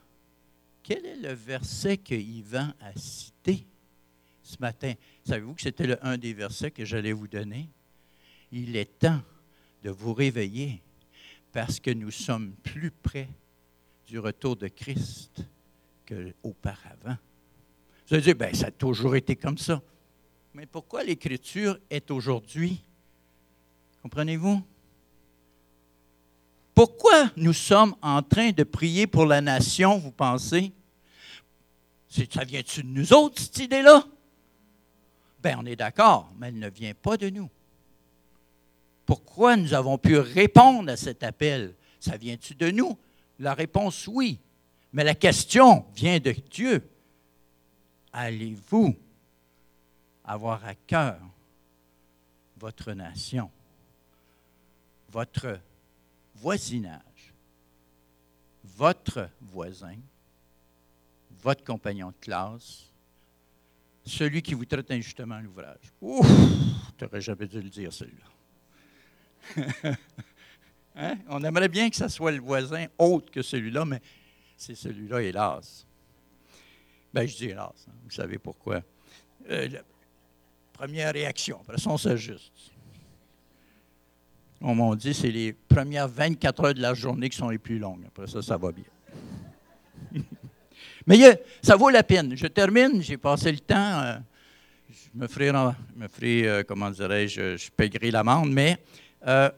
Quel 0.82 1.06
est 1.06 1.16
le 1.16 1.32
verset 1.32 1.96
que 1.96 2.14
Yvan 2.14 2.72
a 2.80 2.92
cité 2.96 3.66
ce 4.42 4.56
matin? 4.60 4.94
Savez-vous 5.24 5.54
que 5.54 5.62
c'était 5.62 5.98
un 6.02 6.18
des 6.18 6.34
versets 6.34 6.70
que 6.70 6.84
j'allais 6.84 7.12
vous 7.12 7.28
donner? 7.28 7.68
Il 8.50 8.76
est 8.76 8.98
temps 8.98 9.22
de 9.82 9.90
vous 9.90 10.12
réveiller 10.12 10.82
parce 11.52 11.80
que 11.80 11.90
nous 11.90 12.10
sommes 12.10 12.52
plus 12.62 12.90
près 12.90 13.28
du 14.06 14.18
retour 14.18 14.56
de 14.56 14.68
Christ 14.68 15.44
qu'auparavant. 16.06 17.16
Vous 18.06 18.14
allez 18.14 18.22
dire, 18.22 18.34
bien, 18.34 18.52
ça 18.52 18.66
a 18.66 18.70
toujours 18.70 19.16
été 19.16 19.36
comme 19.36 19.58
ça. 19.58 19.80
Mais 20.54 20.66
pourquoi 20.66 21.02
l'Écriture 21.04 21.78
est 21.88 22.10
aujourd'hui? 22.10 22.84
Comprenez-vous? 24.02 24.62
Pourquoi 26.74 27.30
nous 27.36 27.52
sommes 27.52 27.94
en 28.02 28.22
train 28.22 28.50
de 28.50 28.64
prier 28.64 29.06
pour 29.06 29.26
la 29.26 29.40
nation, 29.40 29.98
vous 29.98 30.10
pensez? 30.10 30.72
Ça 32.08 32.44
vient-tu 32.44 32.82
de 32.82 32.88
nous 32.88 33.12
autres, 33.12 33.40
cette 33.40 33.58
idée-là? 33.58 34.04
Bien, 35.42 35.58
on 35.60 35.66
est 35.66 35.76
d'accord, 35.76 36.30
mais 36.38 36.48
elle 36.48 36.58
ne 36.58 36.68
vient 36.70 36.94
pas 36.94 37.16
de 37.16 37.28
nous. 37.28 37.50
Pourquoi 39.04 39.56
nous 39.56 39.74
avons 39.74 39.98
pu 39.98 40.16
répondre 40.16 40.90
à 40.90 40.96
cet 40.96 41.22
appel? 41.22 41.74
Ça 42.00 42.16
vient-tu 42.16 42.54
de 42.54 42.70
nous? 42.70 42.96
La 43.38 43.54
réponse, 43.54 44.06
oui. 44.06 44.38
Mais 44.92 45.04
la 45.04 45.14
question 45.14 45.84
vient 45.94 46.20
de 46.20 46.32
Dieu. 46.50 46.88
Allez-vous 48.12 48.94
avoir 50.24 50.64
à 50.64 50.74
cœur 50.74 51.18
votre 52.58 52.92
nation, 52.92 53.50
votre 55.10 55.58
voisinage, 56.42 57.32
votre 58.64 59.28
voisin, 59.40 59.96
votre 61.40 61.62
compagnon 61.62 62.08
de 62.08 62.16
classe, 62.20 62.90
celui 64.04 64.42
qui 64.42 64.54
vous 64.54 64.64
traite 64.64 64.90
injustement 64.90 65.38
l'ouvrage. 65.38 65.92
Ouf, 66.00 66.26
tu 66.98 67.04
n'aurais 67.04 67.20
jamais 67.20 67.46
dû 67.46 67.62
le 67.62 67.70
dire, 67.70 67.92
celui-là. 67.92 68.26
hein? 70.96 71.16
On 71.28 71.44
aimerait 71.44 71.68
bien 71.68 71.88
que 71.88 71.96
ce 71.96 72.08
soit 72.08 72.32
le 72.32 72.40
voisin 72.40 72.86
autre 72.98 73.30
que 73.30 73.42
celui-là, 73.42 73.84
mais 73.84 74.02
c'est 74.56 74.74
celui-là, 74.74 75.22
hélas. 75.22 75.86
Ben, 77.14 77.24
je 77.24 77.36
dis 77.36 77.50
hélas, 77.50 77.86
hein, 77.88 77.92
vous 78.02 78.10
savez 78.10 78.38
pourquoi. 78.38 78.82
Euh, 79.48 79.68
première 80.72 81.12
réaction, 81.12 81.60
après 81.60 81.78
ça, 81.78 81.90
on 81.90 81.98
s'ajuste. 81.98 82.72
On 84.64 84.76
m'a 84.76 84.94
dit 84.94 85.12
c'est 85.12 85.30
les 85.30 85.52
premières 85.52 86.06
24 86.06 86.64
heures 86.64 86.74
de 86.74 86.80
la 86.80 86.94
journée 86.94 87.28
qui 87.28 87.36
sont 87.36 87.48
les 87.48 87.58
plus 87.58 87.78
longues. 87.78 88.04
Après 88.06 88.28
ça, 88.28 88.40
ça 88.40 88.56
va 88.56 88.70
bien. 88.70 88.84
Mais 91.06 91.18
ça 91.60 91.74
vaut 91.74 91.90
la 91.90 92.04
peine. 92.04 92.36
Je 92.36 92.46
termine, 92.46 93.02
j'ai 93.02 93.16
passé 93.16 93.50
le 93.50 93.58
temps. 93.58 94.00
Euh, 94.02 94.18
je 94.88 95.18
me 95.18 95.26
ferai, 95.26 95.50
me 95.52 96.06
euh, 96.46 96.62
comment 96.62 96.90
dirais-je, 96.90 97.56
je 97.56 97.70
paierai 97.70 98.10
l'amende, 98.10 98.50
mais 98.50 98.76
euh, 99.26 99.50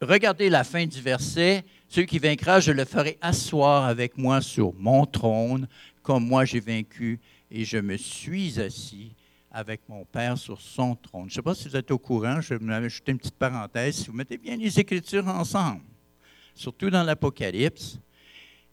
regardez 0.00 0.48
la 0.48 0.64
fin 0.64 0.86
du 0.86 1.00
verset. 1.00 1.64
Celui 1.88 2.06
qui 2.06 2.18
vaincra, 2.18 2.60
je 2.60 2.72
le 2.72 2.84
ferai 2.84 3.18
asseoir 3.20 3.84
avec 3.86 4.16
moi 4.16 4.40
sur 4.40 4.72
mon 4.74 5.06
trône, 5.06 5.66
comme 6.02 6.26
moi 6.26 6.44
j'ai 6.44 6.60
vaincu 6.60 7.18
et 7.50 7.64
je 7.64 7.78
me 7.78 7.96
suis 7.96 8.60
assis 8.60 9.12
avec 9.52 9.82
mon 9.88 10.04
Père 10.04 10.38
sur 10.38 10.60
son 10.60 10.94
trône. 10.94 11.24
Je 11.28 11.34
ne 11.34 11.34
sais 11.34 11.42
pas 11.42 11.54
si 11.54 11.68
vous 11.68 11.76
êtes 11.76 11.90
au 11.90 11.98
courant, 11.98 12.40
je 12.40 12.54
vais 12.54 12.72
ajouter 12.72 13.12
une 13.12 13.18
petite 13.18 13.34
parenthèse. 13.36 13.96
Si 13.96 14.06
vous 14.06 14.14
mettez 14.14 14.38
bien 14.38 14.56
les 14.56 14.80
Écritures 14.80 15.28
ensemble, 15.28 15.82
surtout 16.54 16.88
dans 16.88 17.02
l'Apocalypse, 17.02 17.98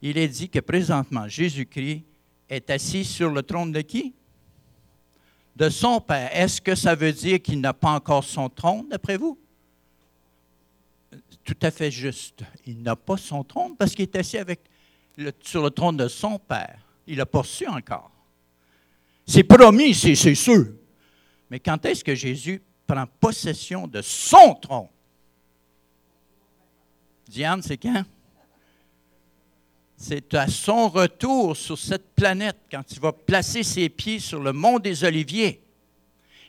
il 0.02 0.18
est 0.18 0.30
dit 0.30 0.48
que 0.50 0.60
présentement, 0.60 1.28
Jésus-Christ 1.28 2.04
est 2.48 2.70
assis 2.70 3.04
sur 3.04 3.30
le 3.30 3.44
trône 3.44 3.74
de 3.74 3.82
qui? 3.82 4.14
De 5.56 5.70
son 5.70 6.00
Père. 6.00 6.30
Est-ce 6.34 6.62
que 6.62 6.74
ça 6.74 6.96
veut 6.96 7.12
dire 7.12 7.42
qu'il 7.42 7.60
n'a 7.60 7.74
pas 7.74 7.92
encore 7.92 8.24
son 8.24 8.48
trône, 8.48 8.88
d'après 8.88 9.18
vous? 9.18 9.38
Tout 11.44 11.58
à 11.62 11.72
fait 11.72 11.92
juste. 11.92 12.44
Il 12.66 12.82
n'a 12.82 12.96
pas 12.96 13.18
son 13.18 13.44
trône 13.44 13.76
parce 13.76 13.94
qu'il 13.94 14.04
est 14.04 14.16
assis 14.16 14.38
sur 15.42 15.64
le 15.64 15.70
trône 15.72 15.98
de 15.98 16.08
son 16.08 16.40
Père. 16.40 16.80
Il 17.06 17.18
pas 17.26 17.40
reçu 17.40 17.68
encore. 17.68 18.12
C'est 19.30 19.44
promis, 19.44 19.94
c'est 19.94 20.34
sûr. 20.34 20.66
Mais 21.52 21.60
quand 21.60 21.86
est-ce 21.86 22.04
que 22.04 22.16
Jésus 22.16 22.64
prend 22.88 23.06
possession 23.20 23.86
de 23.86 24.02
son 24.02 24.56
trône? 24.56 24.88
Diane, 27.28 27.62
c'est 27.62 27.78
quand? 27.78 28.04
C'est 29.96 30.34
à 30.34 30.48
son 30.48 30.90
retour 30.90 31.56
sur 31.56 31.78
cette 31.78 32.16
planète, 32.16 32.58
quand 32.72 32.82
il 32.92 33.00
va 33.00 33.12
placer 33.12 33.62
ses 33.62 33.88
pieds 33.88 34.18
sur 34.18 34.42
le 34.42 34.52
mont 34.52 34.80
des 34.80 35.04
Oliviers. 35.04 35.62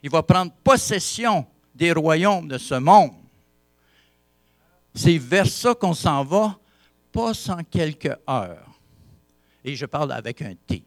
Il 0.03 0.09
va 0.09 0.23
prendre 0.23 0.51
possession 0.65 1.47
des 1.75 1.93
royaumes 1.93 2.49
de 2.49 2.57
ce 2.57 2.77
monde. 2.77 3.13
C'est 4.95 5.19
vers 5.19 5.47
ça 5.47 5.75
qu'on 5.75 5.93
s'en 5.93 6.25
va, 6.25 6.59
pas 7.13 7.35
sans 7.35 7.63
quelques 7.63 8.17
heures. 8.27 8.81
Et 9.63 9.77
je 9.77 9.85
parle 9.85 10.13
avec 10.13 10.41
un 10.41 10.55
T 10.55 10.83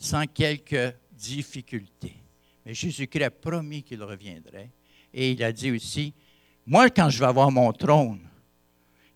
sans 0.00 0.26
quelques 0.26 0.94
difficultés. 1.12 2.16
Mais 2.64 2.74
Jésus-Christ 2.74 3.24
a 3.24 3.30
promis 3.30 3.82
qu'il 3.82 4.02
reviendrait. 4.02 4.70
Et 5.12 5.32
il 5.32 5.44
a 5.44 5.52
dit 5.52 5.70
aussi, 5.70 6.14
moi, 6.66 6.88
quand 6.88 7.10
je 7.10 7.18
vais 7.18 7.26
avoir 7.26 7.50
mon 7.50 7.70
trône, 7.72 8.20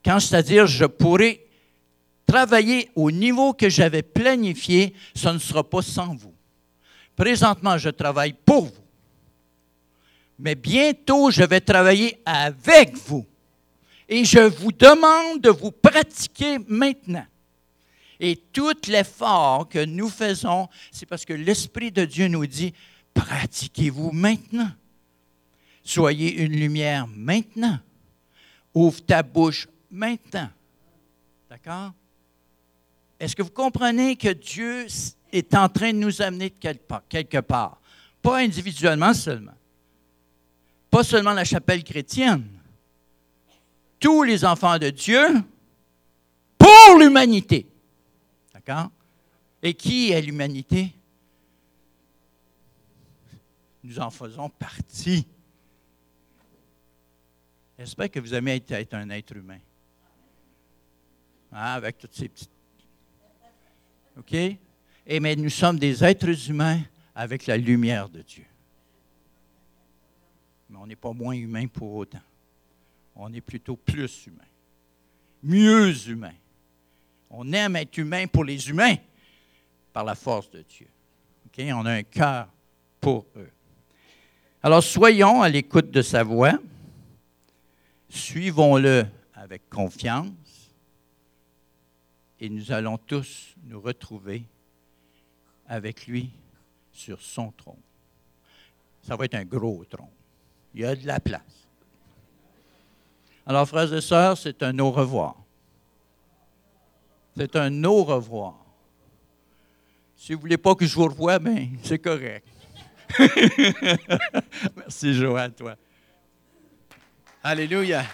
quand 0.04 0.20
c'est-à-dire 0.20 0.66
je 0.66 0.84
pourrai 0.84 1.46
travailler 2.26 2.90
au 2.94 3.10
niveau 3.10 3.54
que 3.54 3.68
j'avais 3.68 4.02
planifié, 4.02 4.92
ce 5.14 5.30
ne 5.30 5.38
sera 5.38 5.68
pas 5.68 5.82
sans 5.82 6.14
vous. 6.14 6.34
Présentement, 7.16 7.78
je 7.78 7.90
travaille 7.90 8.34
pour 8.34 8.66
vous. 8.66 8.84
Mais 10.38 10.54
bientôt, 10.54 11.30
je 11.30 11.44
vais 11.44 11.60
travailler 11.60 12.18
avec 12.26 12.96
vous. 12.96 13.24
Et 14.08 14.24
je 14.24 14.40
vous 14.40 14.72
demande 14.72 15.40
de 15.40 15.50
vous 15.50 15.70
pratiquer 15.70 16.58
maintenant. 16.66 17.24
Et 18.20 18.36
tout 18.36 18.74
l'effort 18.88 19.68
que 19.68 19.84
nous 19.84 20.08
faisons, 20.08 20.68
c'est 20.90 21.06
parce 21.06 21.24
que 21.24 21.32
l'Esprit 21.32 21.90
de 21.90 22.04
Dieu 22.04 22.28
nous 22.28 22.46
dit, 22.46 22.72
pratiquez-vous 23.12 24.12
maintenant. 24.12 24.70
Soyez 25.82 26.42
une 26.42 26.52
lumière 26.52 27.06
maintenant. 27.06 27.78
Ouvre 28.72 29.04
ta 29.04 29.22
bouche 29.22 29.68
maintenant. 29.90 30.48
D'accord? 31.50 31.92
Est-ce 33.20 33.36
que 33.36 33.42
vous 33.42 33.50
comprenez 33.50 34.16
que 34.16 34.32
Dieu 34.32 34.86
est 35.32 35.54
en 35.54 35.68
train 35.68 35.92
de 35.92 35.98
nous 35.98 36.22
amener 36.22 36.50
quelque 36.50 37.40
part? 37.40 37.80
Pas 38.22 38.38
individuellement 38.38 39.14
seulement. 39.14 39.54
Pas 40.90 41.04
seulement 41.04 41.32
la 41.32 41.44
chapelle 41.44 41.84
chrétienne. 41.84 42.48
Tous 44.00 44.22
les 44.22 44.44
enfants 44.44 44.78
de 44.78 44.90
Dieu 44.90 45.42
pour 46.58 46.98
l'humanité. 46.98 47.66
Et 49.62 49.74
qui 49.74 50.10
est 50.10 50.20
l'humanité? 50.20 50.94
Nous 53.82 53.98
en 53.98 54.10
faisons 54.10 54.48
partie. 54.48 55.26
J'espère 57.78 58.10
que 58.10 58.20
vous 58.20 58.34
aimez 58.34 58.62
être, 58.68 58.94
un 58.94 59.10
être 59.10 59.36
humain. 59.36 59.58
Hein, 61.52 61.72
avec 61.74 61.98
toutes 61.98 62.14
ces 62.14 62.28
petites. 62.28 62.50
OK? 64.16 64.34
Et 64.34 65.20
mais 65.20 65.36
nous 65.36 65.50
sommes 65.50 65.78
des 65.78 66.02
êtres 66.02 66.50
humains 66.50 66.80
avec 67.14 67.46
la 67.46 67.56
lumière 67.56 68.08
de 68.08 68.22
Dieu. 68.22 68.46
Mais 70.68 70.78
on 70.78 70.86
n'est 70.86 70.96
pas 70.96 71.12
moins 71.12 71.34
humain 71.34 71.66
pour 71.66 71.94
autant. 71.94 72.22
On 73.14 73.32
est 73.32 73.40
plutôt 73.40 73.76
plus 73.76 74.26
humain, 74.26 74.44
mieux 75.42 76.08
humain. 76.08 76.34
On 77.36 77.52
aime 77.52 77.74
être 77.76 77.98
humain 77.98 78.26
pour 78.28 78.44
les 78.44 78.68
humains 78.68 78.94
par 79.92 80.04
la 80.04 80.14
force 80.14 80.50
de 80.50 80.62
Dieu. 80.62 80.88
On 81.72 81.84
a 81.84 81.92
un 81.92 82.02
cœur 82.02 82.48
pour 83.00 83.26
eux. 83.36 83.50
Alors 84.62 84.82
soyons 84.82 85.42
à 85.42 85.48
l'écoute 85.48 85.90
de 85.90 86.00
sa 86.00 86.22
voix. 86.22 86.58
Suivons-le 88.08 89.04
avec 89.34 89.68
confiance 89.68 90.30
et 92.38 92.48
nous 92.48 92.70
allons 92.70 92.98
tous 92.98 93.54
nous 93.64 93.80
retrouver 93.80 94.44
avec 95.66 96.06
lui 96.06 96.30
sur 96.92 97.20
son 97.20 97.50
trône. 97.50 97.74
Ça 99.02 99.16
va 99.16 99.24
être 99.24 99.34
un 99.34 99.44
gros 99.44 99.84
trône. 99.84 100.06
Il 100.72 100.82
y 100.82 100.84
a 100.84 100.94
de 100.94 101.06
la 101.06 101.18
place. 101.18 101.68
Alors, 103.46 103.68
frères 103.68 103.92
et 103.92 104.00
sœurs, 104.00 104.38
c'est 104.38 104.62
un 104.62 104.78
au 104.78 104.90
revoir. 104.90 105.43
C'est 107.36 107.56
un 107.56 107.84
au 107.84 108.04
revoir. 108.04 108.54
Si 110.16 110.32
vous 110.32 110.38
ne 110.38 110.42
voulez 110.42 110.56
pas 110.56 110.74
que 110.74 110.86
je 110.86 110.94
vous 110.94 111.04
revoie, 111.04 111.38
bien, 111.38 111.68
c'est 111.82 111.98
correct. 111.98 112.46
Merci, 114.76 115.14
Joël, 115.14 115.52
toi. 115.52 115.76
Alléluia. 117.42 118.04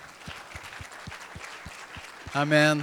Amen. 2.35 2.83